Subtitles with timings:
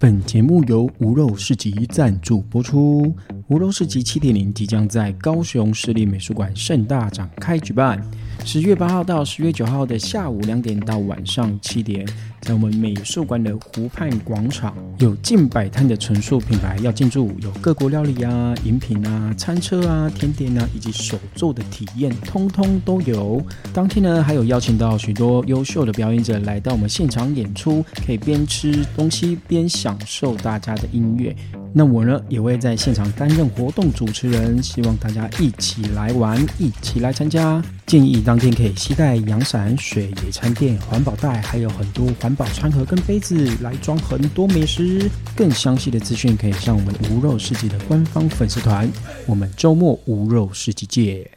[0.00, 3.14] 本节目由无肉市集赞助播出。
[3.48, 8.02] 无肉市集七点零即将在高雄市立美术馆盛大展开举办，
[8.42, 12.08] 十月八号到十月九号的下午两点到晚上七点，
[12.40, 23.44] 在我们美术馆的湖畔广场，有近百摊的纯素品牌要进驻，有各国料理啊、饮品啊、餐车啊、甜点啊，以及手作的体验，通通都有。
[23.72, 31.34] 当天呢，还有邀请到许多优秀的表演者来到我们现场演出，可以边吃东西边享受大家的音乐。
[31.72, 37.62] 那我呢，也会在现场担任活动主持人，希望大家一起来玩，一起来参加。
[37.86, 45.10] 建议当天可以携带阳伞、水、野餐垫、环保袋，还有很多环保餐盒跟杯子来装很多美食。
[45.36, 48.90] 更详细的资讯可以上我们无肉世纪的官方粉丝团。
[49.26, 51.30] 我们周末无肉世纪见。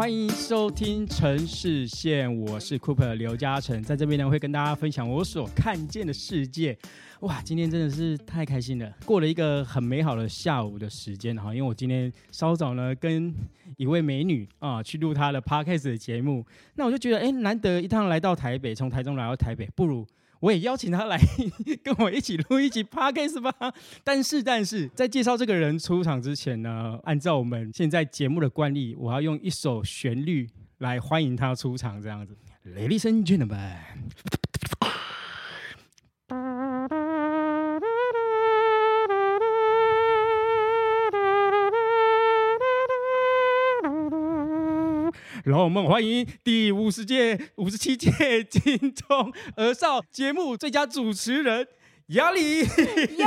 [0.00, 6.74] 欢迎收听城市线，我是 Cooper 刘嘉诚，在这边呢会跟大家分享我所看见的世界。
[7.20, 13.30] 哇，今天真的是太开心了，过了一个很美好的下午的时间哈，因为我今天稍早呢跟
[13.76, 20.06] 一位美女啊去录她的 Podcast 的节目，那我就觉得哎，难得一趟来到台北，从台中来到台北，不如。
[20.40, 21.20] 我也邀请他来
[21.84, 23.54] 跟我一起录一起 podcast 吧。
[24.02, 32.36] 但是，但是在介绍这个人出场之前呢，按照我们现在节目的惯例，我要用一首旋律来欢迎他出场，这样子。
[32.66, 33.76] Ladies and gentlemen。
[45.50, 51.66] 让我们欢迎第五十届、五十七届金钟儿少节目最佳主持人
[52.06, 52.60] 雅里。
[52.60, 53.26] 耶！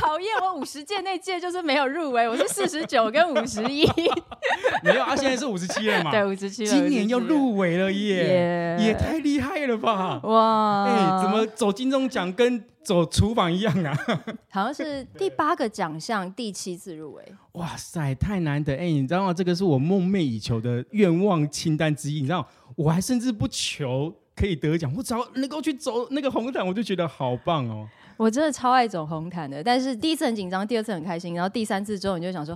[0.00, 3.86] 讨厌，我五十届那届就是没有入围，我是四十九跟五十一。
[4.82, 6.10] 没有啊，现在是五十七了嘛？
[6.10, 6.66] 对，五十七。
[6.66, 8.78] 今年要入围了耶！
[8.80, 10.18] 也太厉害了吧！
[10.24, 10.84] 哇！
[10.86, 13.94] 哎，怎么走金钟奖跟走厨房一样啊？
[14.48, 17.22] 好像是第八个奖项，第七次入围。
[17.52, 18.74] 哇塞，太难得！
[18.74, 19.34] 哎，你知道吗？
[19.34, 22.22] 这个是我梦寐以求的愿望清单之一。
[22.22, 27.86] 你知道，我还甚至不求可以得奖，我只要能够去走那个红毯，我就觉得好棒哦。
[28.20, 32.54] 我真的超爱走红毯的，但是第一次很紧张，第二次很开心，然后第三次之后你就想说，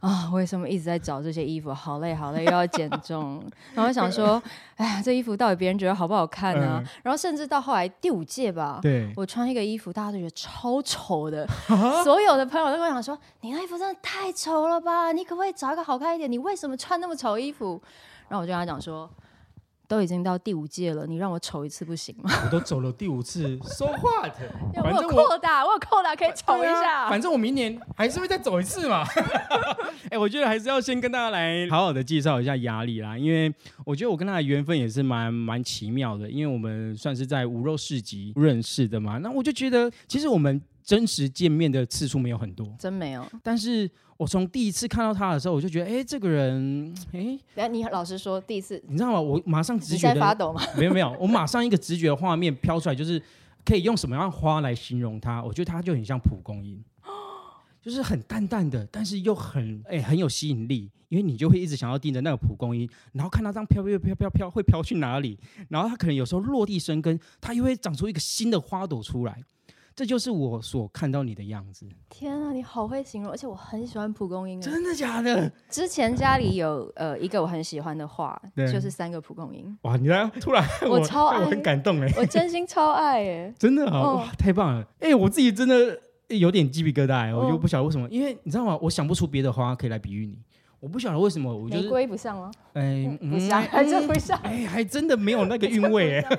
[0.00, 1.70] 啊，为什么一直在找这些衣服？
[1.70, 3.44] 好累，好累，又要减重。
[3.74, 4.42] 然后想说，
[4.76, 6.82] 哎呀，这衣服到底别人觉得好不好看呢？
[7.02, 11.46] 然后甚至到后来第五届吧，对我穿一个衣服，大家都觉得超丑的，
[12.02, 15.12] 所有的朋友都跟我讲说，你那衣服真的太丑了吧？
[15.12, 16.32] 你可不可以找一个好看一点？
[16.32, 17.78] 你为什么穿那么丑衣服？
[18.30, 19.10] 然后我就跟他讲说。
[19.92, 22.30] 都已经到第五届了，你让我丑一次不行吗？
[22.46, 24.32] 我都走了第五次，so what？
[24.82, 27.10] 我有扩大，我有扩大可以丑一下。
[27.10, 29.04] 反正我明年还是会再走一次嘛。
[30.08, 33.54] 哎，我觉得还是要先跟大家来好好的介绍一下压力啦，因为
[33.84, 39.18] 我觉得我跟他的缘分也是蛮蛮奇妙的，因为我们算是在无肉市集认识的嘛。
[39.18, 43.26] 那我就觉得，其实我们真实见面的次数没有很多，真没有。
[43.42, 43.90] 但是。
[44.22, 49.20] 我从第一次看到他的时候，我就觉得，哎，这个人，哎，等下你老实说，第一次，你知道吗？
[49.20, 50.62] 我马上直觉在发抖吗？
[50.78, 53.20] 没有没有，我马上一个直觉画面飘出来，就是
[53.64, 55.42] 可以用什么样花来形容他？
[55.42, 56.80] 我觉得他就很像蒲公英，
[57.82, 65.36] 就是很淡淡的，但是又很哎很有吸引力，因为你就会一直想要盯着那个蒲公英，然后看它这样飘飘飘飘飘会飘去哪里，
[65.68, 69.42] 然后它可能有时候落地生根，它又会长出一个新的花朵出来。
[69.94, 71.86] 这就是我所看到你的样子。
[72.08, 74.60] 天啊，你好会形容，而且我很喜欢蒲公英。
[74.60, 75.50] 真的假的？
[75.68, 79.76] 之前家里有呃一个我很喜欢的画，就是三个蒲公英。
[79.82, 84.86] 哇，你来突然，我超爱，我很感动哎，我真心超爱哎， 真的啊，哇，太棒了！
[85.00, 85.98] 哎，我自己真的
[86.28, 88.78] 有点鸡皮疙瘩哎，我就不晓得为什么，因为你知道吗？
[88.80, 90.38] 我想不出别的花可以来比喻你，
[90.80, 92.50] 我不晓得为什么，我玫瑰不像吗？
[92.72, 96.38] 哎，不像，还真不像，哎，还真的没有那个韵味哎。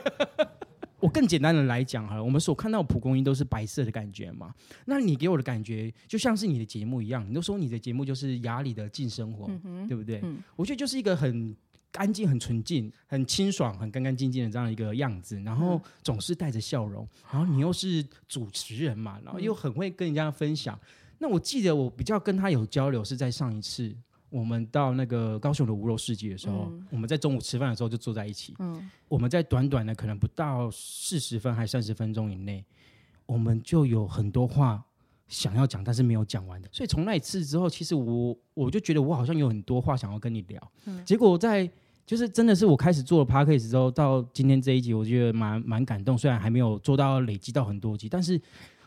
[1.03, 4.55] 我更简单的来讲哈，我们所看到的蒲公英都是白色的感觉嘛。
[4.85, 9.47] 那你给我的感觉就像是你的节目一样，你都说你的节目就是雅里的静生活，
[9.85, 10.23] 对不对？
[10.55, 11.53] 我觉得就是一个很
[11.91, 20.79] 干净、很纯净、很清爽、很干干净净的这样一个样子，然后总是带着笑容，然后你又是主持人嘛，然后又很会跟人家分享。
[21.19, 23.93] 那我记得我比较跟他有交流是在上一次。
[24.33, 28.55] 我们到那个高雄的无肉市集的时候，我们在中午吃饭的时候就坐在一起。
[28.57, 32.65] 嗯，我们在短短的可能不到四十分还三十分钟以内，
[33.27, 34.83] 我们就有很多话
[35.27, 36.67] 想要讲，但是没有讲完的。
[36.71, 40.71] 所以从那一次之后，其实我我就觉得我好像有很多话想要跟你聊。
[40.85, 41.69] 嗯，结果在
[42.03, 46.17] 就是真的是我开始做了 p a r k a s 之后，到今天这一集，我觉得蛮蛮感动。
[46.17, 48.41] 虽然还没有做到累积到很多集，但是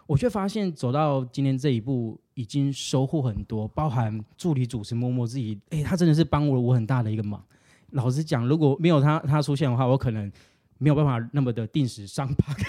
[0.07, 7.43] 我却发现走到今天这一步，已经收获很多，包含助理主持默默自己，哎，他真的是帮了我很大的一个忙。
[7.91, 10.31] 老实讲，如果没有他他出现的话，我可能
[10.79, 12.57] 没有办法那么的定时上班。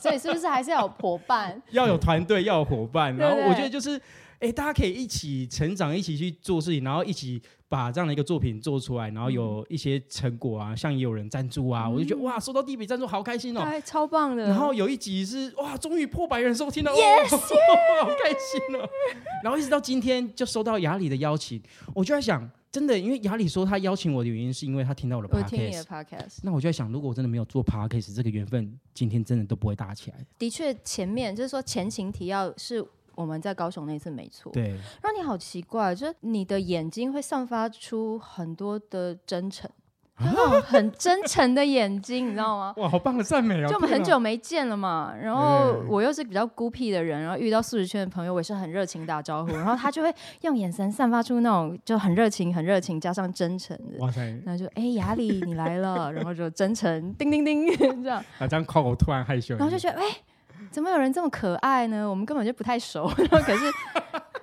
[0.00, 1.60] 所以是不是还是要有伙伴？
[1.72, 3.14] 要有团队，要有伙伴。
[3.16, 4.00] 然后我觉得就是，
[4.40, 13.64] 哎，大家可以一起成长，一起去做事情，然后一起把这样的一个作品做出来，然后有一些成果啊，像也有人赞助啊，我就觉得哇，收到第一笔赞助好开心哦。
[13.64, 14.44] 对，超棒的。
[14.48, 17.48] 然后有一集是哇，终于破百人收听了，Yes，哦
[18.04, 18.88] 好开心哦。
[19.42, 21.62] 然后一直到今天就收到雅里的邀请，
[21.94, 30.18] 我就在想，真的，因为雅里说他邀请我的原因是因为他听到我 podcast，那我就在想，如果我真的没有做 podcast，这个缘分今天真的都不会搭起来。
[30.38, 32.84] 的确前面就是说前情提要是
[33.16, 34.52] 我们在高雄那次没错。
[34.52, 39.68] 对，让你好奇怪，就是你的眼睛会散发出很多的真诚，
[40.18, 42.74] 就那种很 真诚的眼睛，你知道吗？
[42.76, 43.68] 哇，好棒的赞美哦！
[43.68, 57.66] 就我们很久没见了嘛，然后我又是比较孤僻的人，然后遇到素食圈的朋友，我也是很热情打招呼，然后他就会用眼神散发出那种就很热情、很热情，加上真诚的，哇塞，然后就哎雅里你来了，然后就真诚，叮叮叮
[58.02, 60.04] 这样，啊，这样夸我突然害羞，然后就觉得哎。
[60.76, 62.06] 怎么有人这么可爱呢？
[62.06, 63.64] 我们根本就不太熟， 可是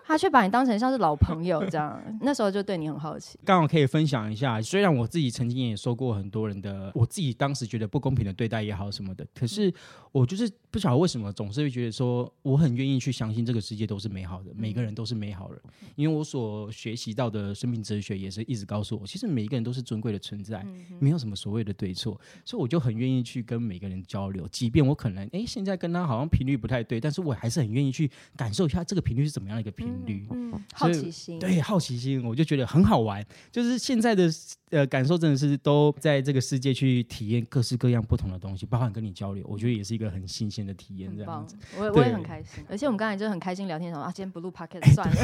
[0.05, 3.39] 他却把你当成像是老朋友这样， 那时候就对你很好奇。
[3.45, 9.73] 刚好可以分享一下，虽然我自己曾经也受过很多人的，我自己当时觉得不公平的对待也好什么的，可是
[10.11, 15.61] 我就是不晓得为什么总是会觉得说，我很愿意去相信这个世界都是美好的，每个人都是美好的，
[15.95, 20.65] 因为我所学习到的生命哲学也是一直告诉我，其实每一个人都是尊贵的存在，
[20.99, 29.92] 没有什么所谓的对错，所以我就很愿意去跟每个人交流，即便我可能诶现在跟他好像频率不太对，但是我还是很愿意去感受一下这个频率是怎么样的一个频率。
[30.07, 33.25] 嗯，好奇心，对，好奇心，我就觉得很好玩。
[33.51, 34.29] 就是现在的
[34.69, 41.15] 呃感受，真的是都在这个世界去体验各式各样不同的东西，包含跟你交流，我觉得也是一个很新鲜的体验。
[41.15, 42.63] 这样子，，我也我也很开心。
[42.69, 45.15] 而且我们刚才就很开心聊天，说啊，今天不录 podcast 算了，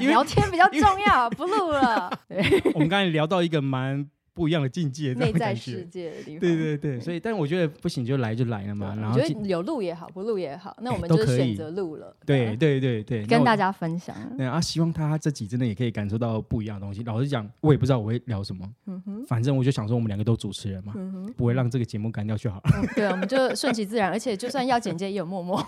[0.00, 2.10] 聊天比较重要，不录了。
[2.28, 5.84] 对，我们刚才聊到一个蛮不一样的境界，内在世。
[5.84, 6.40] 界的地方。
[6.40, 12.14] 对对对，所以但我觉得不行就来就来了嘛，然后我觉得有录也好，不录也好，那我们就选择录了。
[12.24, 13.72] 对对对对，跟大家。
[13.72, 14.14] 分享。
[14.36, 17.02] 对啊，希望他这集真的也可以感受到不一样的东西。
[17.04, 20.92] 老实讲，我也不知道我会聊什么，嗯反正我就想说，我们两个都主持人嘛，
[21.36, 22.70] 不会让这个节目干掉就好了。
[22.74, 25.56] 嗯对，我们就顺其自然，而且就算要剪接，也有默默。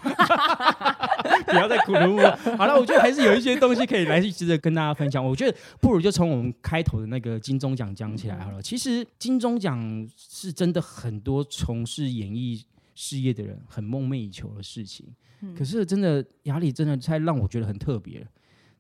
[1.47, 2.57] 不要再苦了我。
[2.57, 5.25] 好了，我觉得还是有一些东西可以来去值得跟大家分享。
[5.25, 8.54] 我觉得不如就从我们开头的那个金钟奖讲起来好了。
[8.63, 12.65] 其实金钟奖是真的很多从事演艺
[12.95, 15.07] 事业的人很梦寐以求的事情。
[15.41, 18.27] 嗯可是真的压力真的太让我觉得很特别了。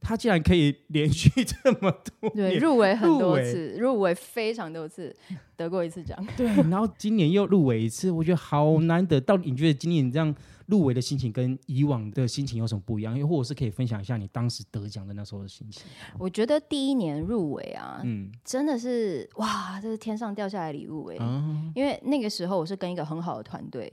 [0.04, 1.90] 他竟然可以连续这么
[2.20, 5.16] 多对，入围很多次，入围非常多次，
[5.56, 6.14] 得过一次奖。
[6.36, 9.18] 对，然后今年又入围一次，我觉得好难得。
[9.18, 10.32] 到底你觉得今年这样
[10.66, 13.18] 入围的心情跟以往的心情有什么不一样？
[13.18, 15.82] 又或者是可以分享一下你当时得奖的那时候的心情？
[16.18, 23.90] 我觉得第一年入围啊，嗯真的是哇，这是天上掉下来礼物哎、啊，因为那个时候我是跟一个很好的团队，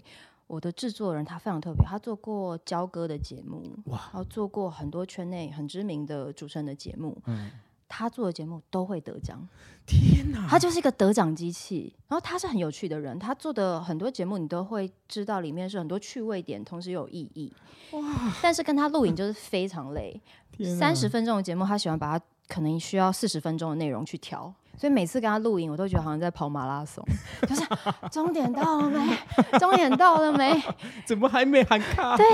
[0.52, 7.50] 我的制作人他非常特别，他做过交歌的节目，哇然后做过很多圈内很知名的主持人的节目，嗯，
[7.88, 9.48] 他做的节目都会得奖，
[9.88, 10.46] 天哪！
[10.50, 11.96] 他就是一个得奖机器。
[12.10, 17.54] 然后他是很有趣的人，他做的很多节目你都会知道里面是很多趣味点，同时又有意义。
[17.92, 18.02] 哇！
[18.42, 20.22] 但是跟他录影就是非常累，
[20.78, 24.54] 三十分钟的节目，他喜欢把它可能需要四十分钟的内容去调。
[24.82, 27.06] 所以每次跟他录影，我都觉得好像在跑马拉松，
[27.48, 27.62] 就是
[28.10, 29.16] 终点到了没？
[29.60, 30.60] 终点到了没？
[31.06, 32.18] 怎么还没喊卡？
[32.18, 32.26] 对，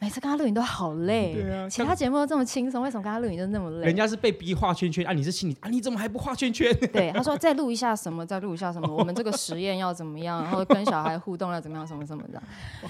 [0.00, 1.34] 每次跟他录影都好累。
[1.34, 3.86] 对啊其他节目都这么轻松，为什么跟他录影就那么累？
[3.86, 6.76] 人家是被逼画圈圈啊，你是心里啊，你怎么还不画圈圈？
[6.92, 12.42] 对他说再录一下什么，再录一下什么，我们这个实验要怎么样，然后跟小孩互动要怎么样，什么什么的。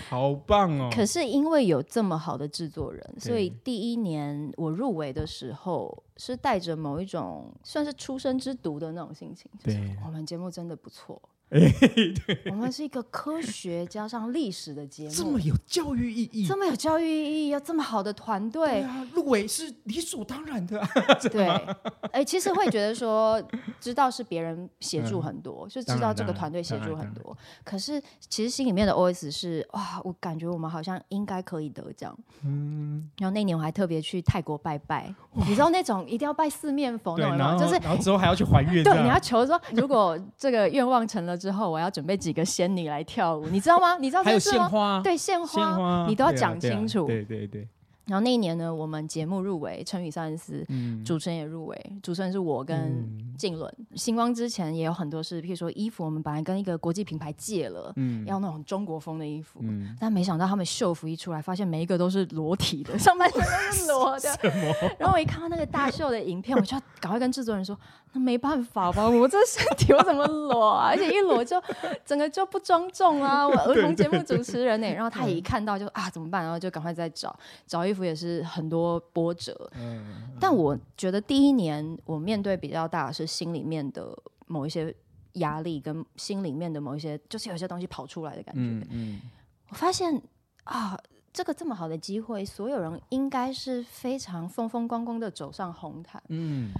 [0.08, 0.88] 好棒哦！
[0.90, 11.20] 可是因为有这么好的制作人，所以第一年我入围的时候是带着某一种算是出生之毒的那种心情，就是对我们节目真的不错。
[12.50, 15.14] 我们是一个科学加上历史的节目。
[15.14, 20.88] 这么，有教育意义，这么有教育意义，要这么好的团对队，啊，入围是理所当然的啊。
[21.30, 21.46] 对，
[22.10, 23.40] 哎、其实会觉得说，
[23.80, 27.36] 知道是别人协助很多，就知道这个团队协助很多。
[27.64, 32.16] 可是其实心里面的 OS 是，哇，我感觉我们好像应该可以得奖。
[32.44, 37.76] 嗯，然后那年我还特别去泰国拜拜，你知道那种一定要拜四面佛对，那种就是。
[37.86, 43.96] 然后之后还要去还愿，对，你要求说，如果这个愿望成了之后，我要准备几个仙女来跳舞，你知道吗？
[43.98, 44.64] 你知道还有这事吗？
[44.64, 47.06] 献花，对，献献花，你都要对啊对啊讲清楚。
[47.06, 47.68] 对对对，
[48.06, 53.72] 然后那一年呢，我们节目入围成语三十四，嗯主持人也入围，主持人是我跟嗯静伦。
[53.94, 64.38] 星光之前也有很多事，譬如说衣服，我们本来跟一个国际品牌借了，嗯要那种中国风的衣服，嗯，但没想到他们秀服一出来，发现每一个都是裸体的，上半身都是裸的。
[64.98, 67.76] 然后我一看到那个大秀的影片，我就要赶快跟制作人说
[68.12, 70.90] ：“那没办法吧，我这身体我怎么裸啊？
[70.90, 71.60] 而且一裸就
[72.04, 73.46] 整个就不庄重啊！
[73.46, 76.42] 我儿童节目主持人呢、然后他也一看到就啊怎么办？
[76.42, 77.36] 然后就赶快再找
[77.66, 79.70] 找衣服，也是很多波折。
[79.74, 84.94] 嗯但我觉得第一年我面对比较大的是心里面的某一些
[85.34, 88.60] 压力，跟心里面的某一些就是有些东西跑出来的感觉。
[88.60, 89.20] 嗯嗯
[89.68, 90.22] 我发现
[90.64, 90.96] 啊，
[91.32, 96.22] 这个这么好的机会，所有人应该是非常风风光光的走上红毯。
[96.28, 96.72] 嗯，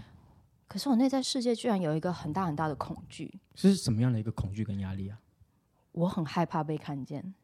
[0.69, 5.19] 可是我内在世界居然有一个很大很大的恐惧，是什么样的一个恐惧跟压力啊？
[5.93, 7.35] 我很害怕被看见。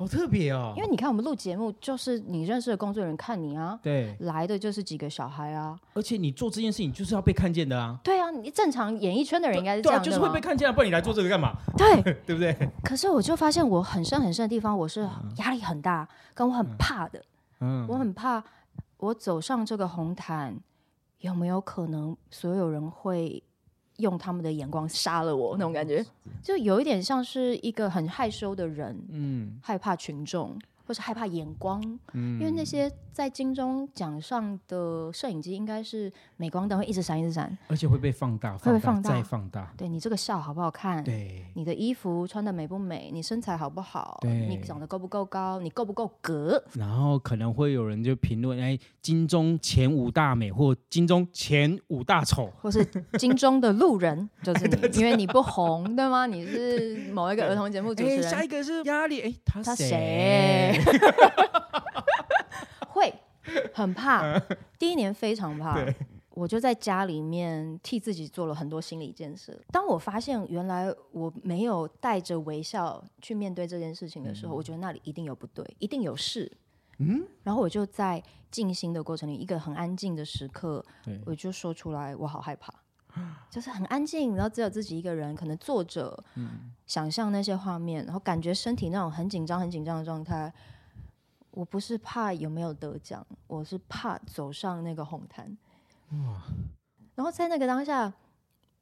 [0.00, 0.72] 好特别哦。
[0.74, 11.52] 因为你看，我们录节目，就是你认识的工作人员看你啊，对，来的就是几个小孩啊，而且你做这件事情就是要被看见的啊，对啊，你正常演艺圈的人应该是这对啊，样就是会被看见啊，不然你来做这个干嘛？
[11.76, 12.56] 对， 对不对？
[12.82, 17.22] 可是我就发现我很深很深的地方，我是压力很大，跟我很怕的。
[17.60, 17.86] 嗯。
[17.86, 18.42] 我很怕，
[18.96, 20.58] 我走上这个红毯，
[21.18, 23.42] 有没有可能所有人会
[24.00, 25.56] 用他们的眼光杀了我？
[25.56, 26.04] 那种感觉，
[26.42, 31.80] 就有一点像是一个很害羞的人，嗯害怕群众，或是害怕眼光，
[32.14, 41.02] 嗯因为那些在金钟奖上的摄影机应该是美光灯会一直闪一直闪，而且会被放大，会被放大再放大，对你这个笑好不好看？
[41.04, 43.10] 对，你的衣服穿的美不美？
[43.12, 44.18] 你身材好不好？
[44.20, 45.60] 对你长得够不够高？
[45.60, 46.62] 你够不够格？
[46.74, 52.84] 然后可能会有人就评论，哎，金钟前五大美或金钟前五大丑， 或是
[53.18, 56.26] 金钟的路人， 就是你，因为你不红，对吗？
[56.26, 60.80] 你是某一个儿童节目主持哎，下，一个是压力，哎，他他谁？
[63.00, 63.12] 谁？
[63.44, 64.38] 会很怕，
[64.78, 65.78] 第一年非常怕。
[66.30, 69.52] 我就在家里面替自己做了很多心理建设。
[69.72, 76.50] 当我发现原来我没有带着微笑去面对这件事情的时候，我觉得那里一定有不对，一定有事。
[76.98, 80.84] 嗯，然后我就在静心的过程里，一个很安静的时刻，
[81.26, 82.72] 我就说出来，我好害怕，
[83.50, 86.22] 就是很安静，然后只有自己一个人，可能坐着，
[86.86, 90.50] 想象那些画面，然后感觉身体那种很紧张、很紧张的状态。
[91.50, 95.56] 我不是怕有没有得奖，我是怕走上那个红毯。
[96.12, 96.42] 哇
[97.14, 98.12] 然后在那个当下，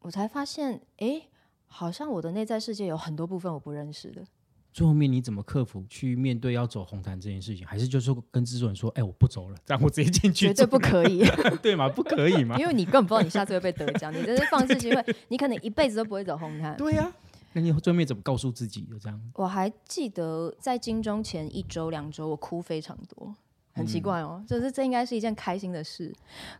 [0.00, 1.22] 我才发现，哎，
[1.66, 4.24] 好像我的内在世界有很多部分我不认识的。
[4.70, 7.66] 最后面你怎么克服去面对要走红毯这件事情？
[7.66, 11.24] 还是就是说跟制作人说，哎，我不走了，这样我直接进去绝对， 不可以，
[11.60, 11.88] 对吗？
[11.88, 12.56] 不可以吗？
[12.58, 16.76] 因为你根本不知道你下次会被得奖，你这是放肆机会，你可能一辈子都不会走红毯。
[16.78, 17.12] 对呀、
[17.52, 18.98] 那你最后面怎么告诉自己的？
[18.98, 23.34] 这样我还记得在金钟前一周、两周，我哭非常多，
[23.72, 26.14] 很奇怪哦，就是这应该是一件开心的事，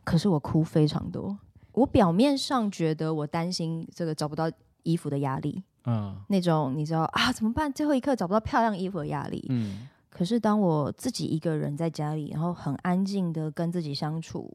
[0.04, 1.38] 可是我哭非常多。
[1.73, 4.50] 我表面上觉得我担心这个找不到
[4.83, 7.73] 衣服的压力，嗯那种你知道啊怎么办？
[7.73, 9.47] 最后一刻找不到漂亮衣服的压力。
[9.50, 14.52] 嗯可是当我自己一个人在家里，然后很安静的跟自己相处，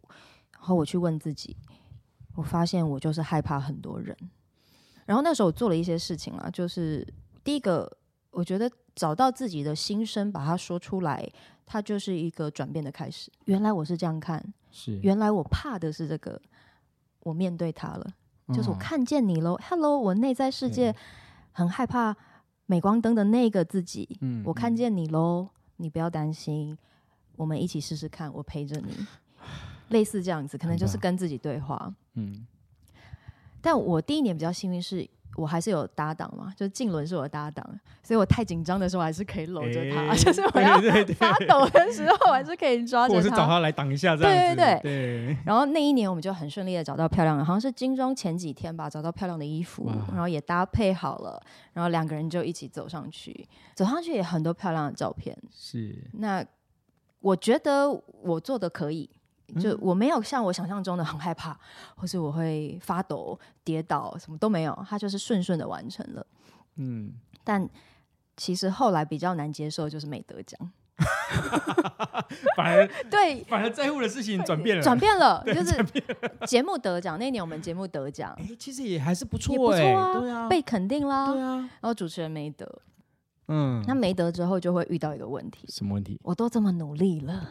[0.52, 1.56] 然后我去问自己，
[2.36, 4.18] 我发现我就是害怕很多人。
[5.06, 7.06] 然后那时候我做了一些事情啊，就是
[7.44, 7.92] 第一个，
[8.32, 11.28] 我觉得找到自己的心声，把它说出来，
[11.66, 13.32] 它就是一个转变的开始。
[13.46, 16.42] 原来我是这样看，是，原来我怕的是这个，
[17.22, 18.14] 我面对它了。
[18.54, 20.94] 就是我嗯看见你喽，Hello，我内在世界
[21.54, 22.16] 很害怕
[22.66, 24.44] 镁光灯的那个自己，嗯。
[24.46, 26.78] 我看见你喽，你不要担心，
[27.38, 28.94] 我们一起试试看，我陪着你，
[29.90, 31.94] 类似这样子，可能就是跟自己对话。
[32.16, 32.46] 嗯
[33.64, 35.10] 但我第一年比较幸运是。
[35.36, 37.68] 我还是有搭档嘛，就是静伦是我的搭档，
[38.04, 40.80] 所以我太紧张的时候还是可以搂着他，哎 就是我要
[41.16, 43.18] 发抖的时候，我还是可以抓着他。
[43.18, 51.42] 我是找他来挡一下这样子，对对对然后那一年我们就很顺利的找到漂亮的，好像是金装前几天吧，找到漂亮的衣服，然后也搭配好了，
[51.74, 55.36] 然后两个人就一起走上去，走上去也很多漂亮的照片。
[55.52, 56.46] 是那
[57.22, 57.90] 我觉得
[58.22, 59.18] 我做的可以，嗯
[59.60, 61.58] 就我没有像我想象中的很害怕，
[61.96, 66.26] 或是我会发抖、跌倒，什么都没有，它就是顺顺的完成了。
[66.76, 67.70] 嗯，但
[68.36, 70.60] 其实后来比较难接受就是没得奖，
[72.56, 75.86] 反而对，反而在乎的事情转变了，转变了，就是
[76.48, 81.32] 节目得奖那一年我们节目得奖，哎，其实也还是不错也不哎，错啊，对啊，被肯定啦。
[81.32, 82.82] 对啊，然后主持人没得，
[83.50, 86.20] 嗯，那没得之后就会遇到一个问题：什么问题？
[86.24, 87.50] 我都这么努力了，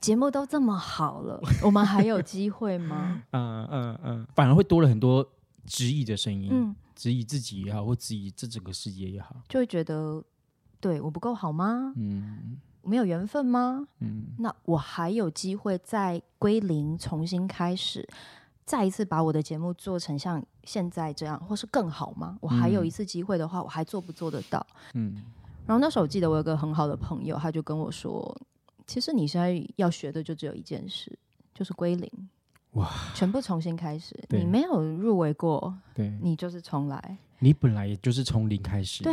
[0.00, 3.22] 节目都这么好了， 我们还有机会吗？
[3.32, 5.26] 嗯嗯嗯，反而会多了很多
[5.66, 10.22] 质疑的声音，嗯，质疑自己也好，或质疑这整个世界也好，就会觉得，
[10.80, 11.92] 对我不够好吗？
[11.96, 13.86] 嗯，没有缘分吗？
[13.98, 18.08] 嗯，那我还有机会再归零，重新开始，
[18.64, 22.38] 再一次把我的节目做成像现在这样，或是更好吗？
[22.40, 24.64] 我还有一次机会的话，我还做不做得到？
[24.94, 25.14] 嗯，
[25.66, 28.34] 然后那时候我记得我有个很好的朋友，他就跟我说，
[28.90, 31.16] 其实你现在要学的就只有一件事，
[31.54, 32.10] 就是归零。
[32.72, 37.18] 哇，全部重新开始，你没有入围过，对，你就是重来。
[37.38, 39.12] 你本来也就是从零开始的，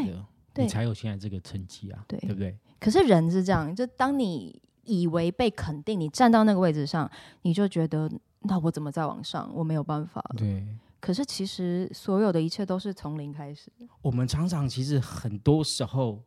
[0.56, 2.58] 你才有现在这个成绩啊，对对不对？
[2.80, 7.08] 可是人是这样，就当你以为被肯定，你站到那个位置上，
[7.44, 9.48] 你就觉得那我怎么再往上？
[9.54, 10.36] 我没有办法了。
[10.36, 10.66] 对，
[11.00, 13.72] 可是其实所有的一切都是从零开始。
[14.02, 16.24] 我们常常其实很多时候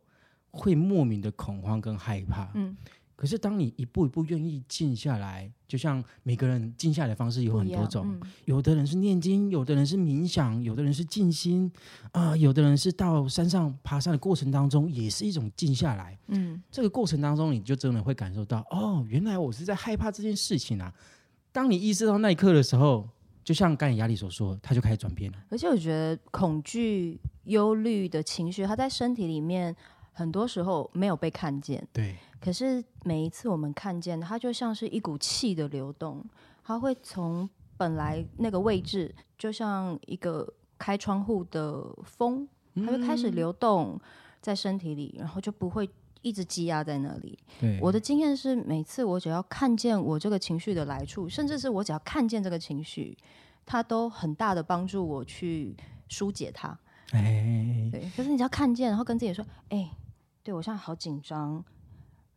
[0.51, 2.75] 会莫名的恐慌跟害怕，嗯，
[3.21, 11.71] 可是当你一步一步愿意静下来，就像每个人静下来的方式有很多种，嗯有的人是念经，有的人是冥想，有的人是静心，
[12.13, 16.17] 啊、有的人是到山上爬山的过程当中，也是一种静下来。
[16.29, 20.91] 嗯，这个过程当中，你就真的会感受到，哦，原来我是在害怕这件事情啊。
[21.51, 23.07] 当你意识到那一刻的时候，
[23.43, 25.37] 就像刚才亚里所说，他就开始转变了。
[25.49, 29.75] 而且我觉得恐惧、忧虑的情绪，它在身体里面
[30.11, 31.85] 很多时候没有被看见。
[31.91, 36.23] 对，可是每一次我们看见它，就像是一股气的流动，
[36.63, 43.99] 它会从本来那个位置，就像一个开窗户的风，它会开始流动
[44.41, 45.89] 在身体里，然后就不会
[46.21, 47.39] 一直积压在那里。
[47.79, 53.17] 我的经验是，每次我只要看见我这个情绪的来处，甚至是我只要看见这个情绪，
[53.65, 55.75] 它都很大的帮助我去
[56.07, 56.77] 疏解它。
[57.11, 59.91] 哎，对，可是你只要看见，然后跟自己说：“哎、
[60.43, 61.63] 对我现在好紧张。”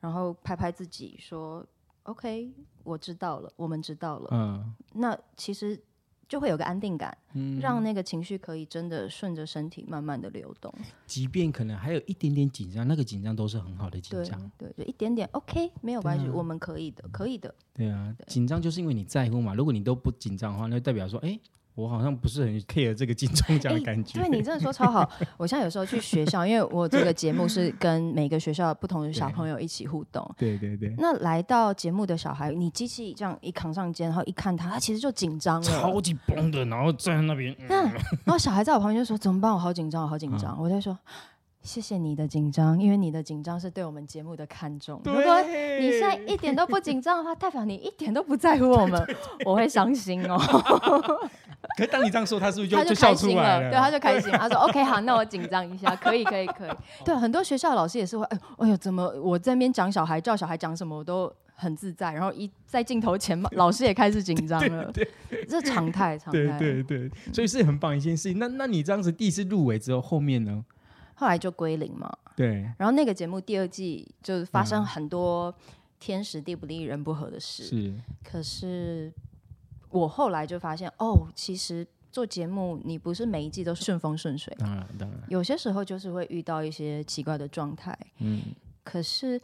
[0.01, 1.65] 然后拍拍自己说
[2.03, 2.53] ：“OK，
[2.83, 4.29] 我知道了，我们知道了。
[4.33, 5.81] 嗯那其实
[6.29, 10.73] 就会有个安定感，嗯，让那个情绪可以真的顺着身体慢慢的流动。
[11.07, 14.51] 即便可能还有一点点紧张，那个紧张都是很好的紧张。
[14.59, 17.55] 对，就一点点 OK，没有关系，啊我们可以的，可以的。
[17.73, 19.55] 对啊，紧张就是因为你在乎嘛。
[19.55, 21.39] 如果你都不紧张的话，那就代表说，哎，
[21.75, 24.21] 我好像不是很 care 这个金钟奖的哎感觉。
[24.21, 25.09] 对你真的说超好。
[25.37, 30.25] 我现在有时候去学校，因为我这个节目是跟每个学校不同的小朋友一起互动。
[30.39, 35.67] 对对对，那来到节目的小孩，你机器这样一扛上肩，然后一看他，他其实就紧张了。
[35.67, 39.53] 超级崩的，然后站在那边，嗯 那然后小孩在我旁边就说：“怎么办？
[39.53, 40.57] 我好紧张，我好紧张。
[40.61, 40.97] 我在说
[41.63, 45.01] ：“谢谢你的紧张，因为你的紧张是对我们节目的看重。
[45.05, 45.43] 如果
[45.81, 49.05] 你现在一点都不紧张的话，代表你一点都不在乎我们，
[49.45, 50.39] 我会伤心哦。
[51.77, 54.31] 可是当你这样说，他是不是就 他就笑出开心了，来对，他就开心。
[54.39, 56.71] 他说：“OK，好，那我紧张一下，可以，可以，可以。”
[57.05, 64.93] 对，很多学校老师也是会，哎，哎呦，怎么我在那边讲小孩，叫小孩讲什么，我都很自在，然后一在镜头前嘛，老师也开始紧张了，
[65.49, 66.59] 这常态，常对态。
[66.59, 68.39] 对对，所以是很棒一件事情。
[68.39, 70.65] 那那你这样子第一次入围之后，后面呢？
[71.17, 75.55] 后来就归零嘛，对，然后那个节目第二季就是发生嗯很多
[76.01, 79.13] 天时地不利人不和的事，是，可是
[79.95, 87.97] 我后来就发现，哦，其实做节目你不是每一季都顺风顺水，当然当然，有些时候就是会遇到一些奇怪的状态。
[88.19, 88.43] 嗯，
[88.83, 89.41] 可是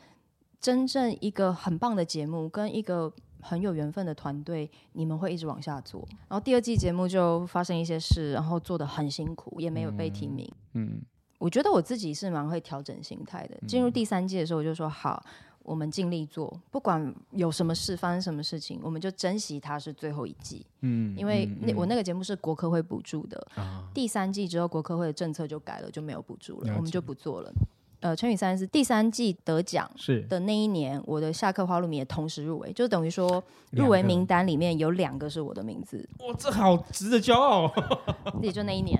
[0.60, 6.04] 真正一个很棒的节目跟一个很有缘分的团队，你们会一直往下做。
[6.28, 10.50] 然后第二季节目就发生一些事，然后做的很辛苦，也没有被提名。
[10.74, 11.00] 嗯，
[11.38, 13.56] 我觉得我自己是蛮会调整心态的。
[13.68, 15.24] 进入第三季的时候，我就说好。
[15.70, 20.66] 我们尽力做，不管有什么事发生什么事情，我们就珍惜它是最后一季。
[20.80, 27.52] 嗯，因为那、嗯我那个节目是国科会补助的，啊，第三季之后国科会的政策就改了，就没有补助了，了我们就不做了。
[28.00, 37.98] 呃，成语三是第三季得奖是的那一年，我的下课花露米也同时入围，就等于说入围名单里面有两个是我的名字，哇，这好值得骄傲哦！
[38.40, 38.98] 也就那一年。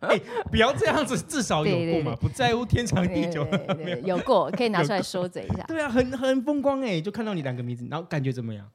[0.00, 3.46] 哎不要这样子，至少有过嘛，不在乎天长地久。
[4.04, 5.64] 有过，可以拿出来说嘴一下。
[5.66, 8.68] 对啊，很很风光哎，就看到你两个名字，然后感觉怎么样？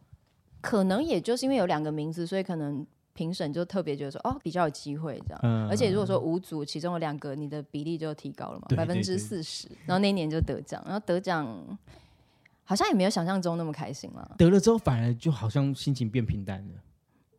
[0.62, 5.39] 可能也就是因为有两个名字，所以可能评审就特别觉得说，哦，比较有机会这样。
[5.43, 9.67] 嗯而且如果说五组其中有两个，你的比例就提高了嘛，百分之四十。
[9.86, 11.78] 然后那一年就得奖，然后得奖
[12.63, 14.36] 好像也没有想象中那么开心了。
[14.38, 16.74] 得了之后，反而就好像心情变平淡了，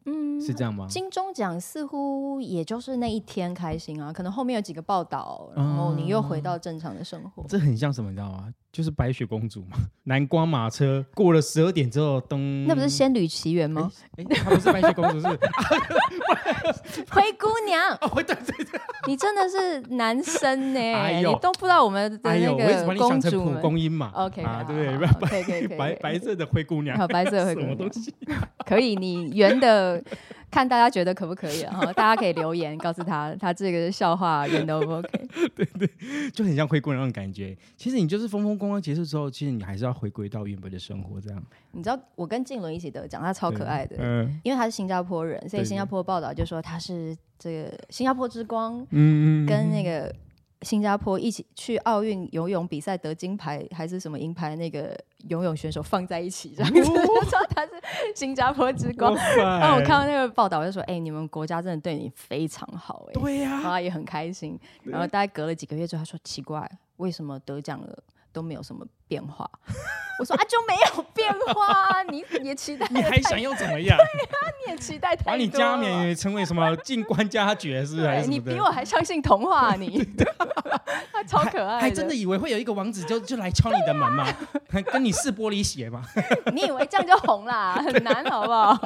[0.07, 0.87] 嗯，是这样吗？
[0.89, 7.45] 金钟奖似乎也就是那一天开心啊，可能后面有几个报道，然后你又回到正常的生活。
[7.49, 8.53] 这很像什么，你知道吗？
[8.73, 13.91] 就是白雪公主嘛，南瓜马车过了十二点之后，咚，那不是《仙女奇缘》吗？
[14.17, 15.27] 哎，她不是白雪公主，是
[17.11, 20.81] 灰姑娘，哦，对对对，你真的是男生呢、
[21.19, 23.63] 你都不知道我们的哎呦，那我一直把个你想成蒲公主们。
[23.63, 25.07] 公英嘛 OK，啊，对不对？
[25.07, 28.15] 好好可以可以可以，白白色的灰姑娘，好白色的灰姑娘什么东西？
[28.65, 30.03] 可以，你圆的
[30.51, 31.73] 看大家觉得可不可以啊？
[31.79, 35.29] 哈，大家可以留言告诉他，他这个笑话人都不 OK。
[35.55, 35.89] 对对
[36.33, 37.57] 就很像回归那种感觉。
[37.77, 41.43] 其实你就是风风光光结束之后，其实你还是要回归到原本的生活这样。
[41.73, 50.13] 你知道我跟静伦一起得奖，他超可爱的，嗯因为他是新加坡人，所以新加坡报道就说他是这个新加坡之光，嗯跟那个
[50.63, 54.95] 新加坡一起去奥运游泳比赛得金牌还是什么银牌那个
[55.29, 57.73] 游泳选手放在一起，这样子，哦 说他是
[58.15, 59.15] 新加坡之光。
[59.37, 64.59] 然后我看到那个报道，我就说：“哎、你们国家真的对你非常好、哎。”对呀、然后他也很开心。
[64.85, 67.99] 然后大概隔了几个月之后，他说：“奇怪，为什么得奖了
[68.33, 69.49] 都没有什么变化？”
[70.21, 72.03] 我说：“啊，就没有变化啊！
[72.11, 73.97] 你也期待，你还想要怎么样？
[73.97, 78.07] 对啊你也期待太多把你加冕成为什么进官加爵是？
[78.07, 80.07] 还是你比我还相信童话、啊， 你
[81.11, 84.27] 他 超可爱还真的以为会有一个王子就就来敲你的门吗？
[84.69, 86.05] 还跟你试玻璃鞋吗？
[86.53, 87.75] 你以为这样就红啦？
[87.83, 88.79] 很难，好不好？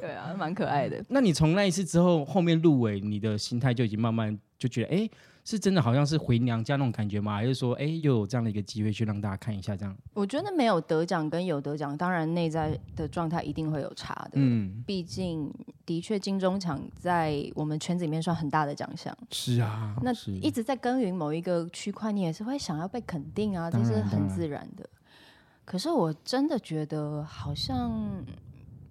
[0.00, 1.02] 对啊，蛮可爱的。
[1.08, 5.10] 那你从那一次之后，后面入围，你的心态就已经慢慢就觉得，哎、
[5.48, 7.36] 是真的好像是回娘家那种感觉吗？
[7.36, 9.96] 还是说，哎、又有这样的一个机会去让大家看一下这样？
[10.12, 14.32] 我觉得没有得奖跟有得奖，当然内在的状态一定会有差的。
[14.34, 15.50] 嗯，毕竟
[15.86, 19.16] 的确金钟奖在我们圈子里面算很大的奖项。
[19.30, 24.86] 是啊，那是一直在耕耘某一个区块，你也是会想要被肯定啊，这是很然当然自然的。
[25.64, 28.22] 可是我真的觉得好像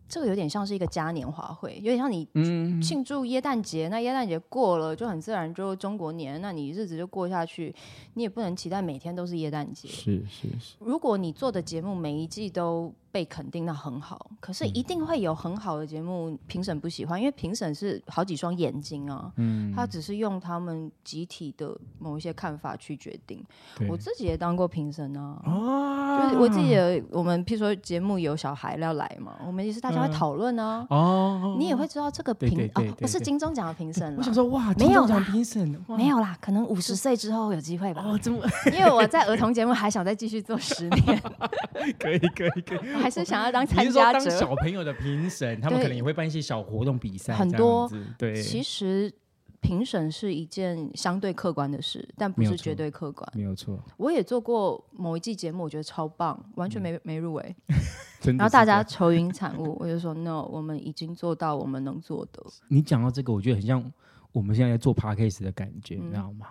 [0.09, 7.73] 这个有点像是一个嘉年华会，有点像你嗯，庆祝耶诞节，那耶诞节过了就很自然就中国年，那你日子就过下去，
[8.13, 9.87] 你也不能期待每天都是耶诞节。
[9.87, 14.29] 是是是，如果你做的节目每一季都被肯定，那很好。
[14.39, 23.43] 可是一定会有很好的节目评审不喜欢，因为评审是好几双眼睛啊，嗯，他只是用他们集体的某一些看法去决定。
[23.89, 25.41] 我自己也当过评审啊。
[25.43, 26.07] 啊。
[26.17, 30.11] 就是我自己也，我们譬如说节目有小孩要来嘛，我们也是大家会嗯。
[30.11, 35.97] 讨论啊，哦，你也会知道这个评哦对对对对不是金钟奖的评审啦我想说，哇，没有金钟奖评审哇。
[35.97, 38.03] 没有啦，可能五十岁之后有机会吧。
[38.03, 38.39] 哦，这么。
[38.73, 41.21] 因为我在儿童节目还想再继续做十年，
[41.99, 42.79] 可以可以可以。
[42.97, 44.29] 我还是想要当参加者。
[44.29, 49.13] 小朋友的评审，他们可能也会办一些小活动比赛，很多对，其实
[49.59, 53.29] 评审是一件相对客观的事，但不是绝对客观。
[53.35, 57.55] 没有错，我也做过某一季节目，我觉得超棒，完全没、没入围。
[58.25, 62.43] 然后大家，愁云惨雾，我就说 no，我们已经做到我们能做的。
[62.67, 63.91] 你讲到这个，我觉得很像
[64.31, 66.47] 我们现在在做 podcast 的感觉，嗯你知道吗？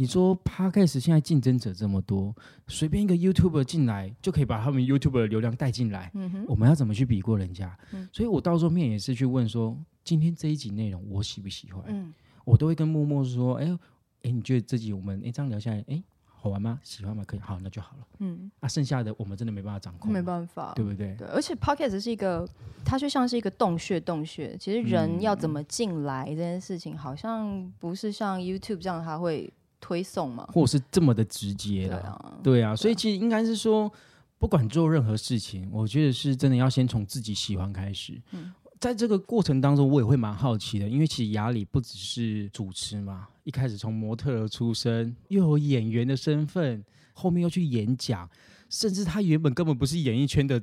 [0.00, 2.34] 你说 podcast 现在竞争者这么多，
[2.68, 7.78] 随便一个 YouTuber 进来就可以把他们 YouTuber 的流量带进来，嗯哼，我们要怎么去比过人家？
[7.92, 11.84] 嗯所以我到时候面也是去问说，今天这一集内容我喜不喜欢？
[11.88, 12.14] 嗯，
[12.46, 13.78] 我都会跟默默说，哎、
[14.22, 16.80] 哎、你觉得这集我们哎、这样聊下来，哎、好玩吗？
[16.82, 17.22] 喜欢吗？
[17.26, 18.06] 可以，好，那就好了。
[18.20, 21.14] 嗯，啊，剩下的我们真的没办法掌控，没办法，对不对？
[21.18, 22.48] 对，而且 podcast 是一个，
[22.86, 24.56] 它就像是一个洞穴，洞穴。
[24.56, 30.46] 其实人要怎么进来这件事情，好像不是像 YouTube 这样，它会推送嘛。
[30.52, 31.96] 或者是这么的直接啦。
[31.98, 33.90] 对啊，对啊，所以其实应该是说，
[34.38, 38.20] 不管做任何事情，我觉得是真的要先从自己喜欢开始。
[38.32, 48.26] 嗯在这个过程当中，我也会蛮好奇的，因为其实雅里不只是主持嘛，一开始从模特儿出身，又有演员的身份，后面又去演讲，
[48.70, 50.58] 甚至他原本根本不是演艺圈的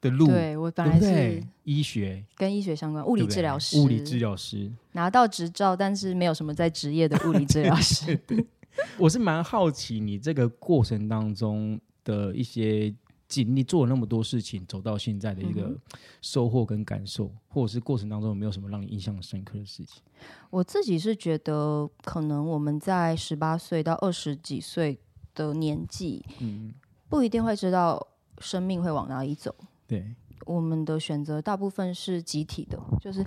[0.00, 1.42] 的路，对我本来是？
[1.64, 8.18] 医学、跟医学相关，物理治疗师，物理治疗师，拿到执照，但是没有什么在职业的物理治疗师。
[8.98, 12.92] 我是蛮好奇你这个过程当中的一些
[13.28, 15.78] 经历，做了那么多事情，走到现在的一个嗯
[16.22, 20.02] 收获跟感受，或者是过程当中有没有什么让你印象深刻的事情？
[20.48, 24.98] 我自己是觉得，可能我们在十八岁到二十几岁
[25.34, 26.72] 的年纪，嗯，
[27.08, 28.08] 不一定会知道
[28.38, 29.54] 生命会往哪里走。
[29.90, 30.14] 对，
[30.46, 33.26] 我们的选择大部分是集体的，就是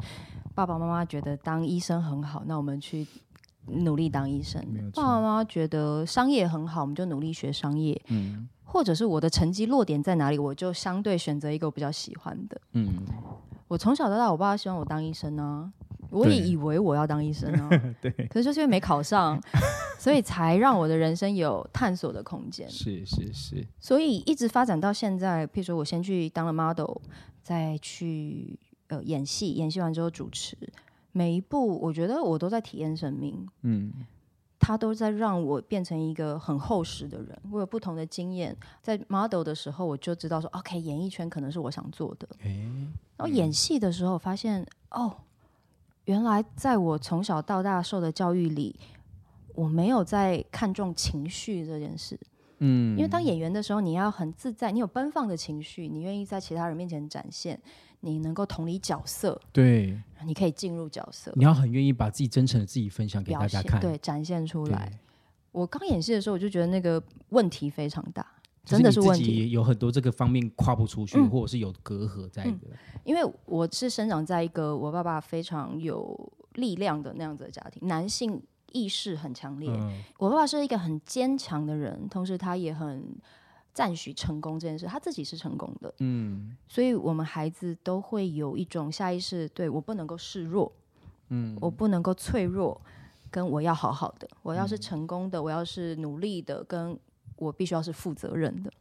[0.56, 3.06] 爸爸妈妈觉得当医生很好，那我们去
[3.68, 4.64] 努力当医生。
[4.96, 8.02] 爸爸妈妈觉得商业很好，我们就努力学商业。
[8.08, 8.48] 嗯。
[8.66, 12.60] 或者是我的成绩落点在哪里，我就相对选择一个我比较喜欢的。
[12.72, 13.06] 嗯，
[13.68, 15.72] 我从小到大，我爸希望我当医生啊，
[16.14, 17.70] 我也以为我要当医生啊，
[18.02, 19.42] 对，可是就是因为没考上，
[19.98, 22.70] 所以才让我的人生有探索的空间。
[22.70, 26.98] 是是是，所以一直发展到现在，譬如说我先去当了 model，
[27.42, 30.56] 再去呃演戏，演戏完之后主持，
[31.12, 33.92] 每一步我觉得我都在体验生命，嗯。
[34.66, 37.38] 他都在让我变成一个很厚实的人。
[37.52, 42.26] 我有不同的经验，在 model 的时候我就知道说，OK，演艺圈可能是我想做的。
[42.46, 42.66] 哎，
[43.18, 45.14] 然后演戏的时候发现，哦，
[46.06, 48.76] 原来在我从小到大受的教育里，
[49.56, 52.20] 我没有在看重情绪这件事。
[52.60, 57.60] 嗯，因为当演员的时候，你要很自在，你有奔放的情绪，你愿意在其他人面前展现，
[58.00, 64.92] 你能够同理角色，对，你可以进入角色，你要很愿意把自己真诚的自己分享给表大家看，现对，展现出，来。
[65.52, 69.52] 我刚演戏的时候，我就觉得那个问题非常大，只真的是问题。
[69.52, 71.30] 有很多这个方面跨不出去，嗯。
[71.30, 72.58] 或者是有隔阂在的。
[73.04, 79.70] 因为我是生长在一个我爸爸非常有力量的那样子的家庭，男性意识很强烈。
[79.70, 80.02] 嗯。
[80.18, 83.16] 我爸爸是一个很坚强的人，同时他也很
[83.74, 86.56] 赞许成功这件事，他自己是成功的，嗯。
[86.68, 90.72] 所以我们孩子都会有一种下意识，对我不能够示弱，
[91.30, 92.80] 嗯，我不能够脆弱，
[93.32, 96.98] 跟我要好好的，我要是成功的，我要是努力的，跟
[97.44, 98.72] 我必须要是负责任的。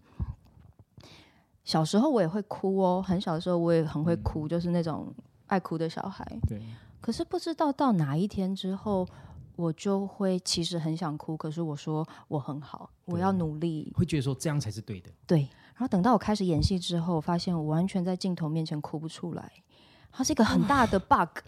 [1.64, 5.12] 小时候我也会哭哦，很小的时候我也很会哭，就是那种
[5.46, 6.26] 爱哭的小孩。
[6.48, 6.60] 对，
[7.00, 9.06] 可是不知道到哪一天之后，
[9.54, 13.92] 我就会其实很想哭，可是我说我很好，我要努力。
[13.94, 15.10] 会觉得说这样才是对的。
[15.26, 15.42] 对，
[15.74, 19.52] 然后等到我开始演戏之后，发现我完全在镜头面前哭不出来，
[20.10, 21.44] 它是一个很大的 bug。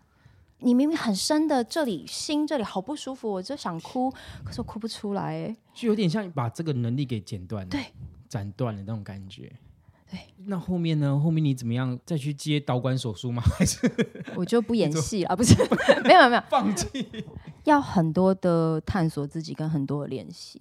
[0.61, 4.11] 你明明很深的这里心这里好不舒服，我就想哭，
[4.45, 5.35] 可是我哭不出来。
[5.35, 7.85] 哎，就有点像把这个能力给剪断了，对，
[8.29, 9.53] 斩断了那种感觉。
[10.11, 11.19] 对，那后面呢？
[11.19, 13.43] 后面你怎么样再去接导管手术吗？
[13.59, 13.90] 还是
[14.37, 15.55] 我就不演戏了，不是？
[16.05, 17.25] 没有没有，放弃？
[17.64, 20.61] 要很多的探索自己，跟很多的练习。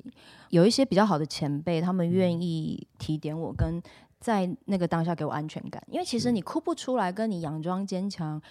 [0.49, 3.81] 有一些比较好的前辈，他们愿意提点我，跟
[4.19, 5.83] 在那个当下给我安全感。
[5.87, 8.41] 因为其实你哭不出来，跟你佯装坚强，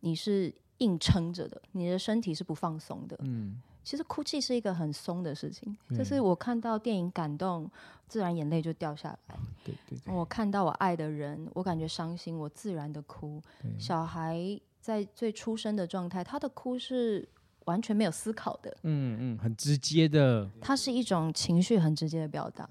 [0.00, 3.16] 你是硬撑着的，你的身体是不放松的。
[3.20, 7.70] 嗯，其实哭泣是一个很松的事情，对就是我看到电影感动，
[8.08, 9.36] 自然眼泪就掉下来。
[9.64, 13.40] 对对对，我看到我爱的人，我感觉伤心，我自然的哭。
[13.78, 14.38] 小孩
[14.80, 17.26] 在最出生的状态，他的哭是
[17.64, 22.68] 完全没有思考的，嗯嗯，很直接的，它是一种情绪很直接的表达。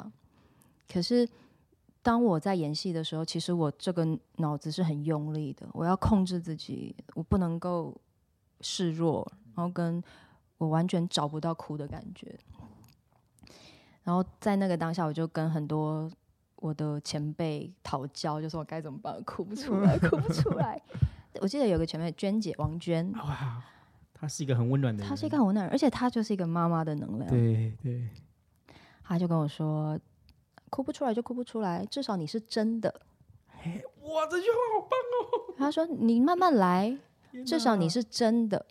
[0.92, 1.28] 可是
[2.04, 8.00] 当我在演戏的时候，其实我这个脑子是很用力的，我要控制自己，我不能够
[8.62, 10.04] 示弱，然后跟
[10.58, 12.38] 我完全找不到哭的感觉。
[14.04, 16.12] 然后在那个当下，我就跟很多
[16.58, 20.80] 我的前辈讨教，就说我该怎么办，哭不出来，哭不出来。
[21.40, 23.64] 我记得有个前辈娟姐王娟，哇，
[24.14, 27.30] 她是一个很温暖的人，她是一个很温暖人，而且她就是一个妈妈的能量。
[27.30, 28.08] 对对，
[29.02, 29.98] 她就跟我说
[30.74, 32.92] ：“哭不出来就哭不出来，至少你是真的。
[34.02, 36.98] 哇，这句话好棒哦”他说：“你慢慢来，
[37.32, 37.44] 哦！
[37.46, 38.66] 至少你是真的。”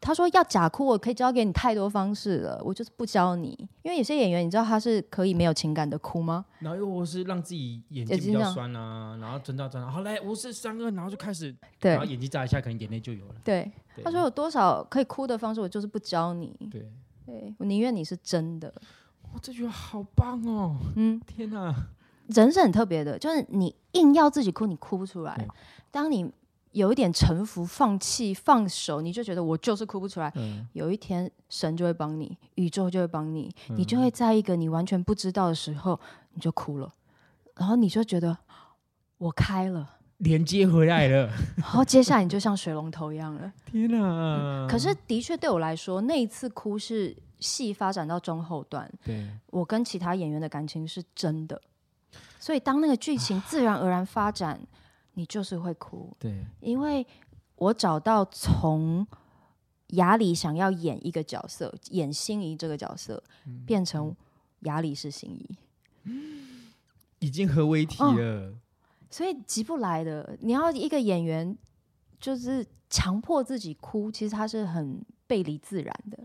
[0.00, 3.48] 他说：“要假哭，我可以教给你太多方式了，我就是不教你。
[3.82, 6.44] 因为有些演员，你知道他是可以没有情感的哭吗？
[6.60, 13.34] 然后又或是让自己眼睛比较酸啊，然后睁大睁大，好来，我是三个，然后就开始，对然后眼睛眨一下，可能眼泪就有了。
[13.42, 13.68] 对。
[13.96, 16.56] 对他说有多少可以哭的方式，我就是不教你。
[16.70, 16.88] 对，
[17.26, 18.72] 对我宁愿你是真的。
[19.38, 20.76] 哇，这句话好棒哦！
[20.96, 21.72] 嗯，天哪，
[22.26, 25.46] 人是很特别的，就是你硬要自己哭，你哭不出来。
[25.92, 26.30] 当你
[26.72, 30.32] 有一点臣服、放弃、放手，你就觉得我就是哭不出来。
[30.34, 35.98] 嗯，有一天神就会帮你，宇宙就会帮你，你就嗯会在一个你完全不知道的时候，
[36.34, 36.92] 你就哭了，
[37.54, 38.36] 然后你就觉得
[39.18, 43.52] 我开了，连接回来了，然后接下来你就像水龙头一样了。
[43.70, 44.66] 天哪！
[44.68, 51.60] 可是的确对我来说，那一次哭是戏发展到中后段，对，我跟其他演员的感情是真的，
[52.38, 54.60] 所以当那个剧情自然而然发展，
[55.14, 57.06] 你就是会哭，对，因为
[57.56, 59.06] 我找到从
[59.88, 64.14] 雅里想要演一个角色，演心仪这个角色，嗯变成
[64.60, 65.56] 雅里是心仪，
[67.20, 68.54] 已经合为一体哦了。
[69.10, 70.36] 所以急不来的。
[70.40, 71.56] 你要一个演员
[72.20, 76.18] 就是强迫自己哭，其实他是很背离自然的。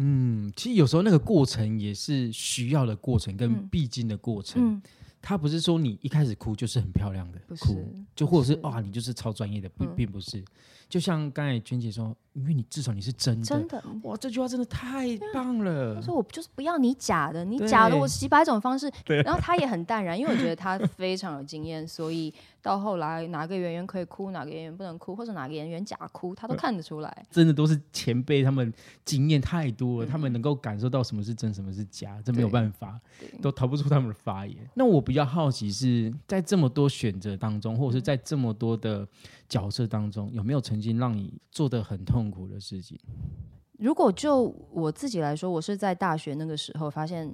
[0.00, 4.76] 嗯，其实有时候那个过程也是需要的过程跟嗯必经的过程。
[4.76, 4.82] 嗯，
[5.20, 10.44] 它不是说你一开始哭就是很漂亮的哭，就或者是啊你就是超专业的，不嗯并不是。
[10.88, 13.82] 就像刚才娟姐说，因为你至少你是真的，真的。
[14.04, 16.00] 哇，这句话真的太棒了他。
[16.00, 18.90] 说我就是不要你假的，你假的我几百种方式。
[19.04, 27.26] 对然后他也很淡然，因为我觉得他非常有经验，所以到后来哪个演员可以哭，哪个演员不能哭，或者哪个演员假哭，他都看得出来。
[27.30, 28.72] 真的都是前辈，他们
[29.04, 32.98] 经验太多了，嗯他们能够感受到什么是真，什么是假，这没有办法，
[33.42, 34.56] 都逃不出他们的发言。
[34.74, 39.06] 那我比较好奇是在这么多选择当中，或者是在这么多的
[39.48, 42.98] 角色当中，有没有曾经让你做的很痛苦的事情？
[43.78, 47.32] 如果就我自己来说，我是在大学那个时候发现，